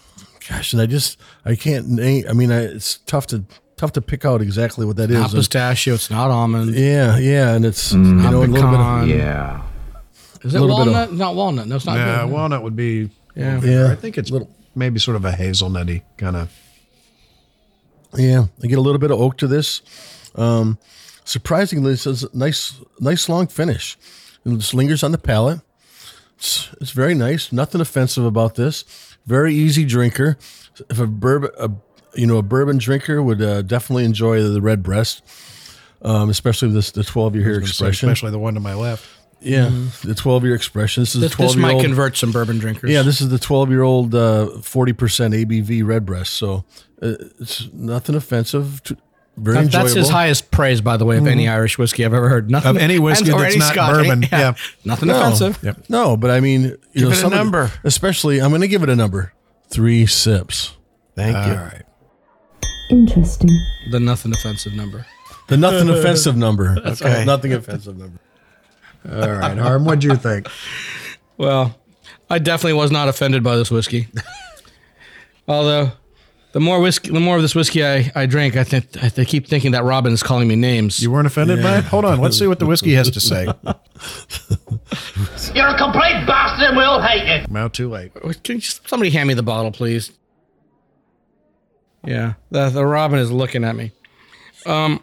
[0.48, 2.24] Gosh, and I just I can't name.
[2.28, 3.44] I mean, I, it's tough to
[3.76, 5.18] tough to pick out exactly what that is.
[5.20, 5.94] not pistachio.
[5.94, 6.74] It's not almond.
[6.74, 8.80] Yeah, yeah, and it's Not you know a little bit.
[8.80, 9.62] Of, Yeah.
[10.42, 11.12] Is it little bit of- walnut?
[11.14, 11.66] not walnut.
[11.66, 11.96] No, it's not.
[11.96, 12.32] Yeah, good.
[12.32, 13.10] walnut would be.
[13.34, 13.60] Yeah.
[13.60, 13.90] Yeah.
[13.90, 14.30] I think it's
[14.74, 16.52] maybe sort of a hazelnutty kind of.
[18.14, 19.82] Yeah, I get a little bit of oak to this.
[20.34, 20.78] Um,
[21.24, 23.96] surprisingly, this is a nice, nice long finish.
[24.44, 25.60] And it just lingers on the palate.
[26.36, 27.52] It's, it's very nice.
[27.52, 28.84] Nothing offensive about this.
[29.24, 30.36] Very easy drinker.
[30.90, 31.70] If a bourbon, a,
[32.14, 35.22] you know, a bourbon drinker would uh, definitely enjoy the Redbreast,
[36.02, 38.08] um, especially this the twelve year here expression.
[38.08, 39.06] especially the one to my left.
[39.42, 39.70] Yeah,
[40.04, 41.02] the twelve year expression.
[41.02, 41.84] This is This, the twelve this year might old.
[41.84, 42.90] convert some bourbon drinkers.
[42.90, 44.94] Yeah, this is the 12 year old, uh, 40%
[45.34, 46.32] ABV redbreast.
[46.34, 46.64] So
[47.02, 48.82] uh, it's nothing offensive.
[48.84, 48.96] To,
[49.36, 49.84] very That- enjoyable.
[49.86, 52.50] that's his highest praise, by the way, of any Irish whiskey I've ever heard.
[52.50, 53.94] Nothing Of any whiskey and- that's any not Scotch.
[53.94, 54.54] bourbon, yeah.
[54.84, 55.18] nothing No.
[55.20, 55.58] offensive.
[55.62, 55.84] Yep.
[55.88, 57.72] No, but I mean, you Give know, it a some of number.
[57.84, 59.32] especially, I'm going to give it a number
[59.70, 60.76] three sips.
[61.16, 61.52] Thank you.
[61.54, 61.82] All right.
[62.90, 63.50] Interesting.
[63.90, 65.06] The nothing offensive number.
[65.48, 66.76] The nothing offensive number.
[66.84, 67.24] okay.
[67.24, 68.18] Nothing offensive number.
[69.10, 70.48] All right, Harm, what'd you think?
[71.36, 71.78] Well,
[72.30, 74.08] I definitely was not offended by this whiskey.
[75.48, 75.92] Although,
[76.52, 79.26] the more whiskey, the more of this whiskey I, I drink, I think I th-
[79.26, 81.00] keep thinking that Robin is calling me names.
[81.00, 81.84] You weren't offended by it?
[81.84, 82.20] Hold on.
[82.20, 83.44] Let's see what the whiskey has to say.
[85.54, 87.46] You're a complete bastard and we all hate you.
[87.52, 88.12] Now, too late.
[88.44, 90.12] Can you just, somebody hand me the bottle, please?
[92.04, 93.92] Yeah, the, the Robin is looking at me.
[94.66, 95.02] Um,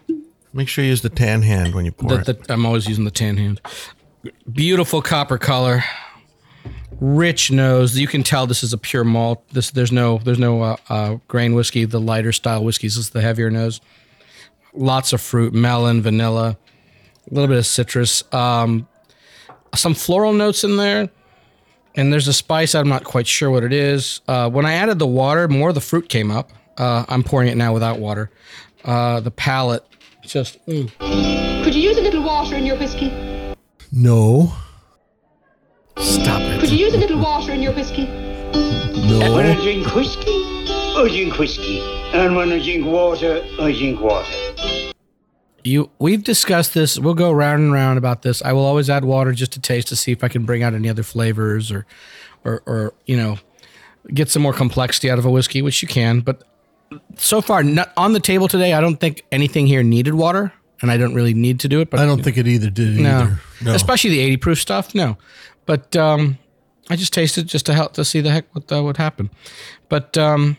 [0.52, 2.44] Make sure you use the tan hand when you pour the, it.
[2.44, 3.60] the, I'm always using the tan hand.
[4.52, 5.84] Beautiful copper color,
[7.00, 7.96] rich nose.
[7.98, 9.42] You can tell this is a pure malt.
[9.52, 11.84] This there's no there's no uh, uh, grain whiskey.
[11.84, 13.80] The lighter style whiskeys is the heavier nose.
[14.72, 16.56] Lots of fruit, melon, vanilla,
[17.30, 18.86] a little bit of citrus, um,
[19.74, 21.10] some floral notes in there,
[21.94, 22.74] and there's a spice.
[22.74, 24.20] I'm not quite sure what it is.
[24.28, 26.50] Uh, when I added the water, more of the fruit came up.
[26.76, 28.30] Uh, I'm pouring it now without water.
[28.84, 29.84] Uh, the palate
[30.22, 30.64] just.
[30.66, 30.90] mm.
[31.64, 33.12] Could you use a little water in your whiskey?
[33.92, 34.52] No.
[35.98, 36.60] Stop it.
[36.60, 38.06] Could you use a little water in your whiskey?
[38.06, 39.20] No.
[39.22, 41.80] And when I drink whiskey, I drink whiskey.
[42.12, 44.32] And when I drink water, I drink water.
[45.62, 46.98] You, we've discussed this.
[46.98, 48.42] We'll go round and round about this.
[48.42, 50.72] I will always add water just to taste to see if I can bring out
[50.72, 51.86] any other flavors or,
[52.44, 53.38] or, or you know,
[54.14, 56.20] get some more complexity out of a whiskey, which you can.
[56.20, 56.44] But
[57.16, 60.90] so far, not on the table today, I don't think anything here needed water, and
[60.90, 61.90] I don't really need to do it.
[61.90, 63.40] But I don't think it either did no, either.
[63.62, 63.74] No.
[63.74, 64.94] especially the eighty proof stuff.
[64.94, 65.16] No,
[65.66, 66.38] but um,
[66.88, 69.30] I just tasted just to help to see the heck what uh, would happen.
[69.88, 70.56] But um,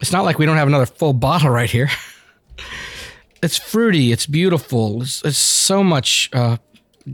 [0.00, 1.90] it's not like we don't have another full bottle right here.
[3.42, 4.12] it's fruity.
[4.12, 5.02] It's beautiful.
[5.02, 6.56] It's, it's so much uh,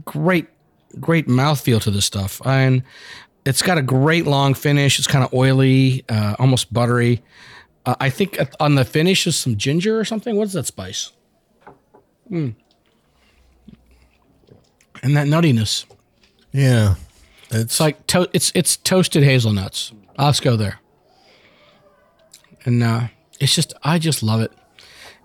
[0.05, 0.47] great,
[0.99, 2.83] great mouthfeel to this stuff, and
[3.45, 4.99] it's got a great long finish.
[4.99, 7.23] It's kind of oily, uh, almost buttery.
[7.91, 10.37] Uh, I think on the finish is some ginger or something.
[10.37, 11.11] What's that spice?
[12.31, 12.55] Mm.
[15.03, 15.87] And that nuttiness.
[16.53, 16.95] Yeah,
[17.51, 19.93] it's like to- it's it's toasted hazelnuts.
[20.17, 20.79] Let's go there.
[22.65, 23.09] And uh,
[23.41, 24.53] it's just I just love it,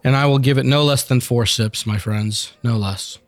[0.03, 3.19] and I will give it no less than four sips, my friends, no less.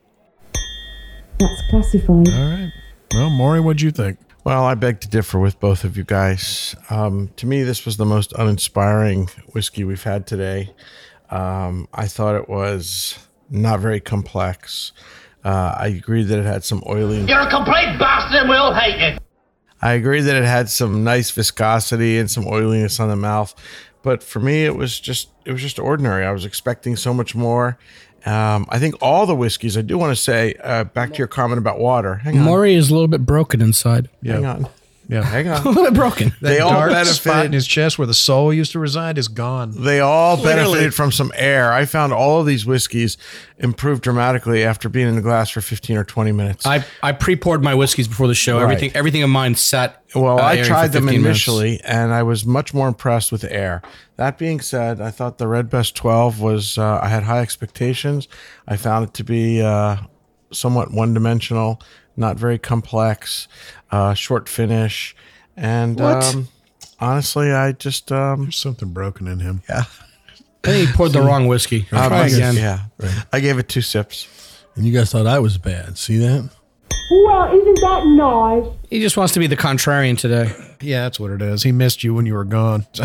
[1.40, 2.30] That's classified.
[2.30, 2.72] All right.
[3.14, 4.18] Well, Maury, what'd you think?
[4.48, 6.74] Well, I beg to differ with both of you guys.
[6.90, 10.74] Um, to me, this was the most uninspiring whiskey we've had today.
[11.30, 13.20] Um, I thought it was
[13.50, 14.94] not very complex.
[15.44, 17.26] Uh, I agree that it had some oily.
[17.26, 19.18] You're a complete bastard and we all hate you.
[19.82, 23.54] I agree that it had some nice viscosity and some oiliness on the mouth,
[24.02, 26.26] but for me, it was just it was just ordinary.
[26.26, 27.78] I was expecting so much more.
[28.26, 29.78] Um, I think all the whiskeys.
[29.78, 32.16] I do want to say uh, back to your comment about water.
[32.16, 32.46] Hang on.
[32.46, 34.10] Maury is a little bit broken inside.
[34.24, 34.68] Hang on.
[35.10, 35.24] Yeah.
[35.24, 35.62] Hang on.
[35.62, 36.30] a little bit broken.
[36.42, 39.28] That They all dark spot in his chest where the soul used to reside is
[39.30, 39.72] gone.
[39.84, 40.56] They all Clearly.
[40.64, 41.72] benefited from some air.
[41.72, 43.18] I found all of these whiskeys
[43.58, 46.66] improved dramatically after being in the glass for 15 or 20 minutes.
[46.66, 48.58] I, I pre-poured my whiskeys before the show.
[48.58, 48.64] Right.
[48.64, 50.04] Everything everything of mine sat.
[50.14, 51.48] Well, uh, I airing for tried them 15 minutes.
[51.48, 53.82] initially, and I was much more impressed with air.
[54.18, 58.28] That being said, I thought the Redbreast 12 was, uh, I had high expectations.
[58.68, 59.98] I found it to be uh,
[60.52, 61.82] somewhat one dimensional,
[62.18, 63.48] not very complex,
[63.92, 65.16] uh, short finish.
[65.56, 66.24] And What?
[66.24, 66.48] Um,
[67.00, 68.12] honestly, I just.
[68.12, 69.62] Um, There's something broken in him.
[69.70, 69.84] Yeah.
[70.64, 71.88] I think he poured the wrong whiskey.
[71.92, 72.56] Uh, Try again.
[72.56, 72.80] Yeah.
[73.32, 74.28] I gave it two sips.
[74.76, 75.98] And you guys thought I was bad.
[75.98, 76.50] See that?
[77.10, 78.66] Well, isn't that nice?
[78.90, 80.52] He just wants to be the contrarian today.
[80.82, 81.64] Yeah, that's what it is.
[81.64, 82.86] He missed you when you were gone.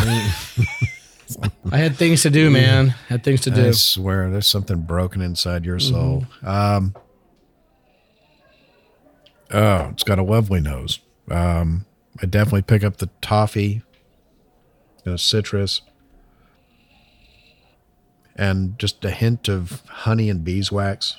[1.71, 2.89] I had things to do, man.
[3.09, 3.69] Had things to do.
[3.69, 6.27] I swear, there's something broken inside your soul.
[6.43, 6.95] Um,
[9.53, 11.01] oh, it's got a lovely nose.
[11.31, 11.87] Um,
[12.21, 13.83] I definitely pick up the toffee,
[15.05, 15.83] you know, citrus,
[18.37, 21.17] and just a hint of honey and beeswax,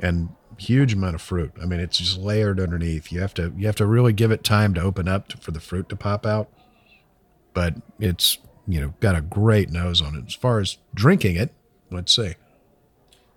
[0.00, 1.52] and huge amount of fruit.
[1.60, 3.12] I mean, it's just layered underneath.
[3.12, 5.50] You have to you have to really give it time to open up to, for
[5.50, 6.48] the fruit to pop out.
[7.54, 10.24] But it's you know got a great nose on it.
[10.26, 11.52] As far as drinking it,
[11.90, 12.34] let's see.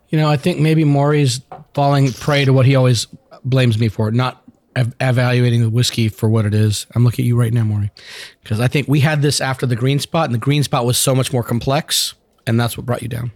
[0.09, 1.41] You know, I think maybe Maury's
[1.73, 3.07] falling prey to what he always
[3.43, 4.43] blames me for, not
[4.75, 6.87] ev- evaluating the whiskey for what it is.
[6.95, 7.91] I'm looking at you right now, Maury,
[8.43, 10.97] because I think we had this after the green spot, and the green spot was
[10.97, 12.15] so much more complex,
[12.47, 13.31] and that's what brought you down.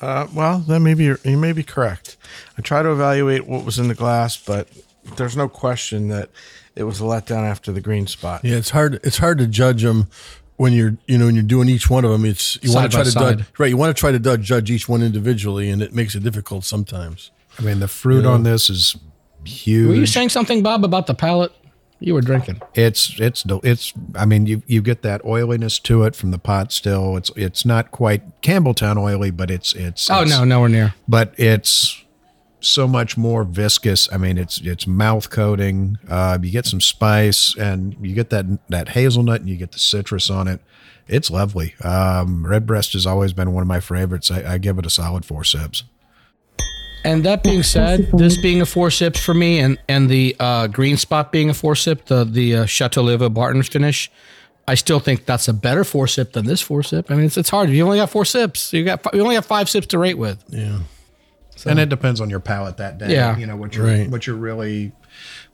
[0.00, 2.16] Uh, well, then maybe you're, you may be correct.
[2.58, 4.68] I try to evaluate what was in the glass, but
[5.16, 6.30] there's no question that
[6.74, 8.44] it was a letdown after the green spot.
[8.44, 9.00] Yeah, it's hard.
[9.02, 10.08] It's hard to judge them
[10.56, 12.24] when you're, you know, when you're doing each one of them.
[12.24, 13.38] It's you want to try to side.
[13.38, 13.68] judge, right?
[13.68, 16.64] You want to try to judge, judge each one individually, and it makes it difficult
[16.64, 17.30] sometimes.
[17.58, 18.30] I mean, the fruit Yeah.
[18.30, 18.96] on this is
[19.44, 19.88] huge.
[19.88, 21.52] Were you saying something, Bob, about the palate?
[21.98, 22.60] You were drinking.
[22.74, 23.94] It's it's it's.
[24.14, 26.70] I mean, you you get that oiliness to it from the pot.
[26.70, 30.10] Still, it's it's not quite Campbeltown oily, but it's it's.
[30.10, 30.94] Oh it's- no, nowhere near.
[31.08, 32.02] But it's
[32.66, 34.08] so much more viscous.
[34.12, 35.98] I mean, it's it's mouth coating.
[36.08, 39.78] Uh, you get some spice, and you get that that hazelnut, and you get the
[39.78, 40.60] citrus on it.
[41.08, 41.74] It's lovely.
[41.82, 44.30] Um, Redbreast has always been one of my favorites.
[44.30, 45.84] I, I give it a solid four sips.
[47.04, 50.66] And that being said, this being a four sips for me, and and the uh,
[50.66, 54.10] green spot being a four sip, the the uh, Chateau Leoville Barton finish,
[54.66, 57.08] I still think that's a better four sip than this four sip.
[57.08, 57.70] I mean, it's, it's hard.
[57.70, 58.72] You only got four sips.
[58.72, 60.42] You got you only have five sips to rate with.
[60.48, 60.80] Yeah.
[61.64, 63.12] And it depends on your palate that day.
[63.12, 63.36] Yeah.
[63.38, 64.10] you know what you're Right.
[64.10, 64.92] what you're really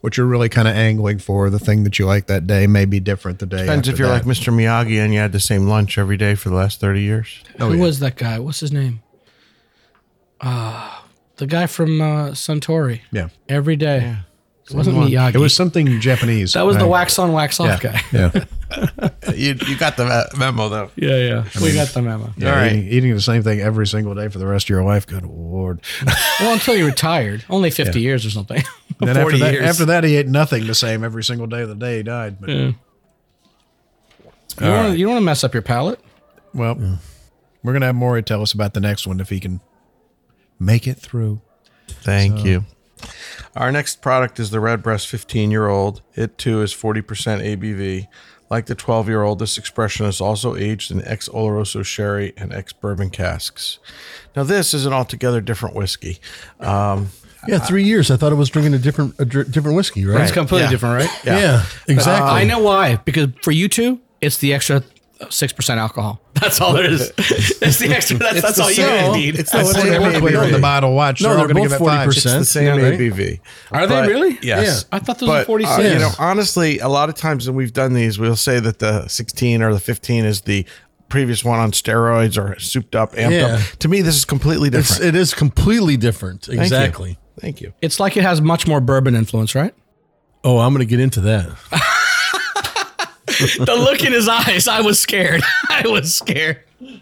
[0.01, 1.49] what you're really kind of angling for.
[1.49, 3.59] The thing that you like that day may be different the day.
[3.61, 4.25] Depends if you're that.
[4.25, 4.51] like Mr.
[4.53, 7.41] Miyagi and you had the same lunch every day for the last 30 years.
[7.59, 8.39] Oh, Who was that guy?
[8.39, 9.01] What's his name?
[10.41, 10.99] Uh,
[11.37, 13.01] the guy from uh, Suntory.
[13.11, 13.29] Yeah.
[13.47, 14.17] Every day.
[14.69, 16.53] It wasn't It was something Japanese.
[16.53, 17.91] that was the wax on, wax off Yeah.
[17.91, 18.01] guy.
[18.13, 18.45] Yeah.
[19.35, 20.89] you, you got the memo, though.
[20.95, 21.43] Yeah, yeah.
[21.61, 22.33] we got the memo.
[22.37, 22.71] Yeah, All right.
[22.71, 25.05] eating, eating the same thing every single day for the rest of your life.
[25.05, 25.81] Good lord!
[26.39, 28.07] Well, until you retired, only fifty Yeah.
[28.09, 28.63] years or something.
[28.99, 29.65] then after Forty that, years.
[29.69, 32.39] after that, he ate nothing the same every single day of the day he died.
[32.41, 32.55] But Yeah.
[32.55, 32.73] You
[34.59, 34.97] don't, right.
[34.97, 35.99] you don't want to mess up your palate.
[36.53, 36.99] well,
[37.63, 39.61] we're gonna have Maury tell us about the next one if he can
[40.59, 41.41] make it through.
[41.87, 42.65] Thank So- you.
[43.55, 46.01] Our next product is the Redbreast 15 year old.
[46.15, 48.07] It too is 40% ABV.
[48.49, 52.53] Like the 12 year old, this expression is also aged in ex Oloroso sherry and
[52.53, 53.79] ex bourbon casks.
[54.35, 56.19] Now, this is an altogether different whiskey.
[56.59, 57.09] Um,
[57.47, 58.09] Yeah, three years.
[58.11, 60.21] I thought it was drinking a different a dr- different whiskey, right?
[60.21, 60.69] It's completely Yeah.
[60.69, 61.19] different, right?
[61.25, 62.29] Yeah, exactly.
[62.31, 62.97] I know why.
[63.03, 64.81] Because for you two, it's the extra
[65.29, 66.21] six percent alcohol.
[66.33, 67.11] That's all there is.
[67.17, 68.17] it's the extra.
[68.17, 69.39] That's, that's all you guys need.
[69.39, 70.93] It's the That's same what they put on the bottle.
[70.93, 72.09] Watch, No, they're they're going to both give it five.
[72.09, 72.15] 40%.
[72.15, 72.99] It's the same Yeah, right?
[72.99, 73.39] ABV.
[73.71, 74.39] Are they really?
[74.41, 74.85] Yes.
[74.91, 75.77] I thought those were But, 46.
[75.77, 78.79] uh, you know, honestly, a lot of times when we've done these, we'll say that
[78.79, 80.65] the 16 or the 15 is the
[81.09, 83.55] previous one on steroids or souped up, amped Yeah.
[83.55, 83.61] up.
[83.79, 85.03] To me, this is completely different.
[85.03, 86.47] it is completely different.
[86.47, 86.59] you.
[86.59, 87.19] Exactly.
[87.39, 87.73] Thank you.
[87.81, 89.73] It's like it has much more bourbon influence, right?
[90.43, 91.49] Oh, I'm going to get into that.
[93.65, 95.41] the look in his eyes, I was scared.
[95.69, 96.59] I was scared.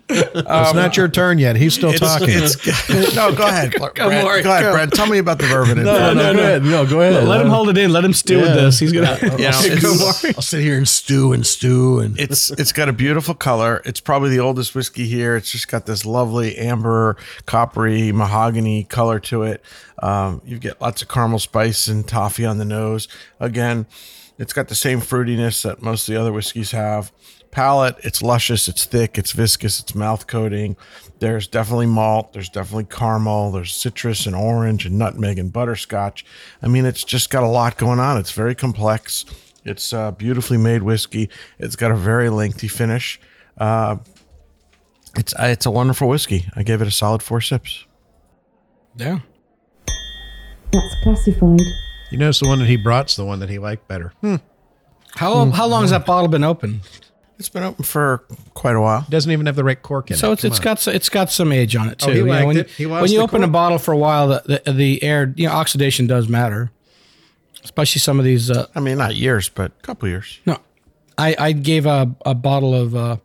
[0.10, 1.56] it's not your turn yet.
[1.56, 2.28] He's still talking.
[2.30, 2.56] It's,
[3.16, 3.72] no, go ahead.
[3.72, 3.96] Brent.
[3.96, 4.74] Come on, go ahead, come.
[4.74, 4.94] Brent.
[4.94, 5.84] Tell me about the bourbon.
[5.84, 6.64] No, no, go ahead.
[6.64, 7.28] No, go ahead.
[7.28, 7.92] Let him hold it in.
[7.92, 8.78] Let him stew with this.
[8.80, 9.18] He's gonna.
[9.22, 12.94] You know, it's- I'll sit here and stew and stew and it's it's got a
[12.94, 13.82] beautiful color.
[13.86, 15.36] It's probably the oldest whiskey here.
[15.36, 19.64] It's just got this lovely amber, coppery, mahogany color to it.
[20.04, 23.08] Um, you get lots of caramel spice and toffee on the nose.
[23.40, 23.86] Again,
[24.42, 27.12] it's got the same fruitiness that most of the other whiskeys have.
[27.52, 30.76] Palate, it's luscious, it's thick, it's viscous, it's mouth coating.
[31.20, 36.26] There's definitely malt, there's definitely caramel, there's citrus and orange and nutmeg and butterscotch.
[36.60, 38.18] I mean, it's just got a lot going on.
[38.18, 39.26] It's very complex.
[39.64, 41.30] It's uh, beautifully made whiskey.
[41.60, 43.22] It's got a very lengthy finish.
[43.60, 43.98] Uh,
[45.16, 46.48] it's uh, it's a wonderful whiskey.
[46.56, 47.86] I gave it a solid four sips.
[48.96, 49.20] Yeah.
[50.72, 51.60] That's classified.
[52.12, 54.14] You notice the one that he brought's the one that he liked better.
[54.22, 54.36] Hmm.
[55.16, 56.82] How how long has that bottle been open?
[57.40, 59.06] It's been open for quite a while.
[59.10, 60.20] Doesn't even have the right cork in it.
[60.20, 60.34] So it.
[60.34, 60.64] it's Come it's on.
[60.64, 62.10] got s- it's got some age on it too.
[62.10, 62.70] Oh, he You know, liked when, it.
[62.70, 63.52] He lost when you the open a cork.
[63.54, 66.72] bottle for a while, the, the the air you know oxidation does matter,
[67.64, 68.52] especially some of these.
[68.52, 70.40] Uh, I mean, not years, but a couple years.
[70.46, 70.58] no,
[71.18, 73.18] I I gave a a bottle of uh,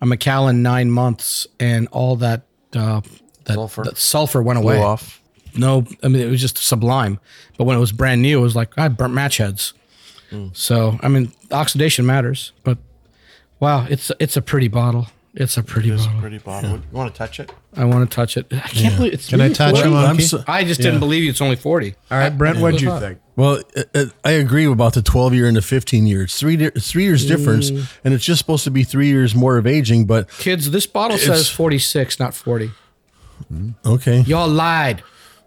[0.00, 2.42] a Macallan nine months, and all that
[2.74, 3.00] uh,
[3.44, 3.84] that Sulfur.
[3.84, 4.82] that sulfur went Blew away.
[4.82, 5.19] off.
[5.56, 7.18] No, I mean it was just sublime.
[7.58, 9.74] But when it was brand new, it was like I burnt match heads.
[10.52, 12.52] So I mean, oxidation matters.
[12.62, 12.78] But
[13.58, 15.08] wow, it's it's a pretty bottle.
[15.34, 16.20] It's a pretty It's a bottle.
[16.22, 16.70] pretty bottle.
[16.70, 17.52] You want to touch it?
[17.76, 18.46] I want to touch it.
[18.52, 19.28] I can't believe it's.
[19.28, 19.88] Can I really touch 40.
[19.88, 20.22] him, I'm Monkey?
[20.24, 20.86] so- I just Yeah.
[20.86, 21.30] didn't believe you.
[21.30, 21.94] It's only forty.
[22.10, 23.18] All right, Brent, what'd you think?
[23.36, 26.22] Well, uh, uh, I agree about the 12 year and the 15 year.
[26.22, 27.86] It's three, three years difference, Mm.
[28.04, 30.04] and it's just supposed to be three years more of aging.
[30.06, 32.72] But Kids, this bottle says forty six, not forty.
[33.86, 35.02] okay, Y'all lied.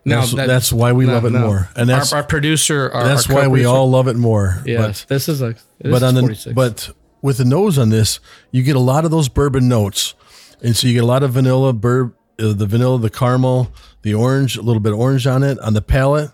[0.05, 1.69] No, That's- that- that's why we love it more.
[1.75, 2.89] And that's- our, our producer.
[2.93, 4.61] Our, that's our why we all love it more.
[4.65, 5.49] Yes, this is a.
[5.49, 6.89] but This but is on the but
[7.21, 8.19] with the nose on this,
[8.51, 10.13] you get a lot of those bourbon notes,
[10.61, 14.13] and so you get a lot of vanilla, bur- uh, the vanilla, the caramel, the
[14.13, 16.31] orange, a little bit of orange on it on the palate.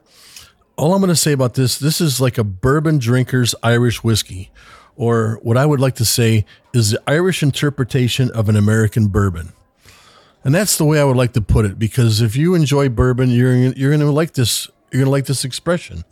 [0.75, 4.49] All I'm going to say about this, this is like a bourbon drinker's Irish whiskey,
[4.95, 9.51] or what I would like to say is the Irish interpretation of an American bourbon.
[10.43, 13.29] And that's the way I would like to put it, because if you enjoy bourbon,
[13.29, 14.67] you're you're going to like this.
[14.91, 16.03] You're going to like this expression.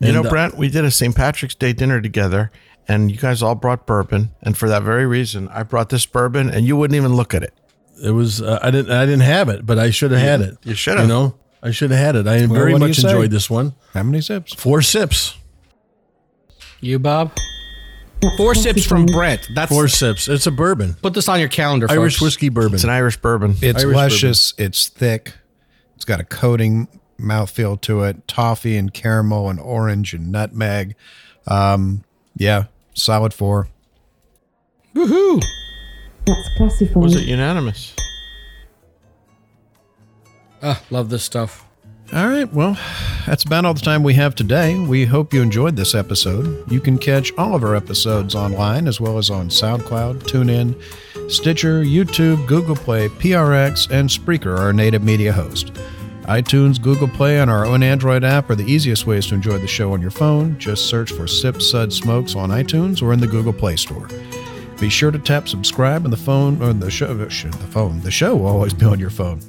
[0.00, 1.14] You know, uh, Brent, we did a St.
[1.14, 2.50] Patrick's Day dinner together,
[2.88, 4.30] and you guys all brought bourbon.
[4.42, 7.42] And for that very reason, I brought this bourbon, and you wouldn't even look at
[7.42, 7.52] it.
[8.02, 10.56] It was uh, I didn't I didn't have it, but I should have had it.
[10.64, 11.06] You should have.
[11.06, 12.26] You know, I should have had it.
[12.26, 13.08] I Well, very much you say?
[13.08, 13.74] enjoyed this one.
[13.92, 14.54] How many sips?
[14.54, 15.36] Four sips.
[16.80, 17.32] you, Bob.
[18.24, 19.14] That's Four sips from classified.
[19.14, 19.48] Brent.
[19.54, 20.28] That's Four sips.
[20.28, 20.94] It's a bourbon.
[21.02, 22.74] Put this on your calendar, Irish whiskey bourbon.
[22.74, 23.56] It's an Irish bourbon.
[23.62, 24.54] It's Irish luscious.
[24.58, 25.32] It's thick.
[25.96, 28.26] It's got a coating mouthfeel to it.
[28.28, 30.94] Toffee and caramel and orange and nutmeg.
[31.46, 32.04] Um,
[32.36, 32.64] yeah,
[32.94, 33.68] solid four.
[34.94, 35.42] Woohoo!
[36.26, 36.96] That's classified.
[36.96, 37.94] Was it unanimous?
[40.62, 41.66] Ah, love this stuff.
[42.12, 42.78] All right, well,
[43.26, 44.78] that's about all the time we have today.
[44.78, 46.70] We hope you enjoyed this episode.
[46.70, 50.80] You can catch all of our episodes online as well as on SoundCloud, TuneIn,
[51.30, 55.72] Stitcher, YouTube, Google Play, PRX, and Spreaker, our native media host.
[56.24, 59.66] iTunes, Google Play, and our own Android app are the easiest ways to enjoy the
[59.66, 60.58] show on your phone.
[60.58, 64.08] Just search for Sip Sud Smokes on iTunes or in the Google Play Store.
[64.78, 67.14] Be sure to tap subscribe on the phone or the show.
[67.14, 68.00] The phone.
[68.02, 69.40] The show will always be on your phone.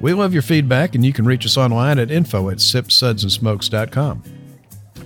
[0.00, 4.22] We love your feedback, and you can reach us online at info at sipsudsandsmokes.com.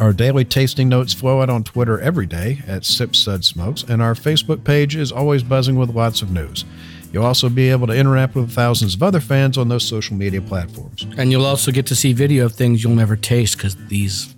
[0.01, 4.01] Our daily tasting notes flow out on Twitter every day at Sip Sud Smokes, and
[4.01, 6.65] our Facebook page is always buzzing with lots of news.
[7.13, 10.41] You'll also be able to interact with thousands of other fans on those social media
[10.41, 11.07] platforms.
[11.17, 14.34] And you'll also get to see video of things you'll never taste because these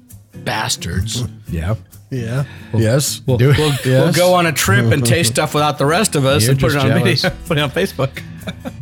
[0.47, 1.23] bastards.
[1.49, 1.75] Yeah.
[2.11, 2.45] Yeah.
[2.73, 3.21] yes.
[3.27, 3.59] We'll, Do it.
[3.59, 3.85] we'll, Yes.
[3.85, 6.61] we'll go on a trip and taste stuff without the rest of us You're and
[6.61, 7.23] put it just on jealous.
[7.23, 8.23] video, put it on Facebook.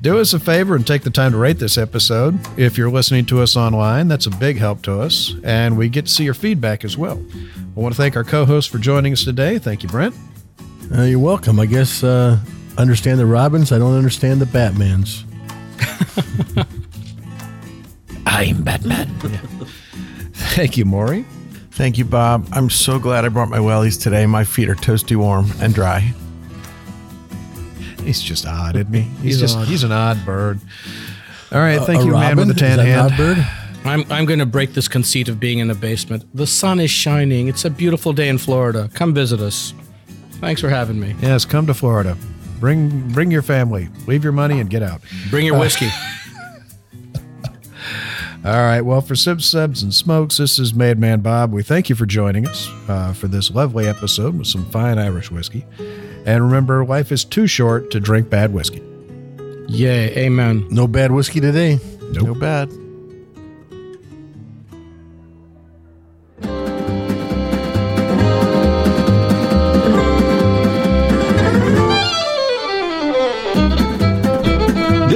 [0.03, 2.39] Do us a favor and take the time to rate this episode.
[2.59, 6.05] If you're listening to us online, that's a big help to us, and we get
[6.05, 7.21] to see your feedback as well.
[7.75, 9.59] I want to thank our co host for joining us today.
[9.59, 10.15] Thank you, Brent.
[10.95, 11.59] Uh, you're welcome.
[11.59, 12.39] I guess uh,
[12.77, 13.73] understand the Robins.
[13.73, 15.25] I don't understand the Batmans.
[18.27, 19.07] I'm Batman.
[20.35, 21.25] Thank you, Maury.
[21.75, 22.47] Thank you, Bob.
[22.53, 24.27] I'm so glad I brought my wellies today.
[24.27, 26.13] My feet are toasty warm and dry.
[28.05, 29.01] He's just odd, isn't he?
[29.01, 29.67] He's, He's just odd.
[29.67, 30.61] he's an odd bird.
[31.51, 32.49] All right, Uh, thank a you, man with robin?
[32.49, 33.13] the tan Is that hand.
[33.13, 33.47] odd bird?
[33.87, 36.25] I'm, I'm going to break this conceit of being in the basement.
[36.35, 37.49] The sun is shining.
[37.49, 38.89] It's a beautiful day in Florida.
[38.95, 39.75] Come visit us.
[40.41, 41.15] Thanks for having me.
[41.21, 42.17] Yes, come to Florida.
[42.61, 43.89] Bring bring your family.
[44.07, 45.01] Leave your money and get out.
[45.31, 45.89] Bring your whiskey.
[48.45, 48.83] All right.
[48.83, 51.51] Well, for Sips, Suds, and Smokes, this is Madman Bob.
[51.51, 55.31] We thank you for joining us uh, for this lovely episode with some fine Irish
[55.31, 55.65] whiskey.
[56.27, 58.83] And remember, life is too short to drink bad whiskey.
[59.69, 60.15] Yay.
[60.19, 60.67] Amen.
[60.71, 61.79] No bad whiskey today.
[62.13, 62.71] No bad.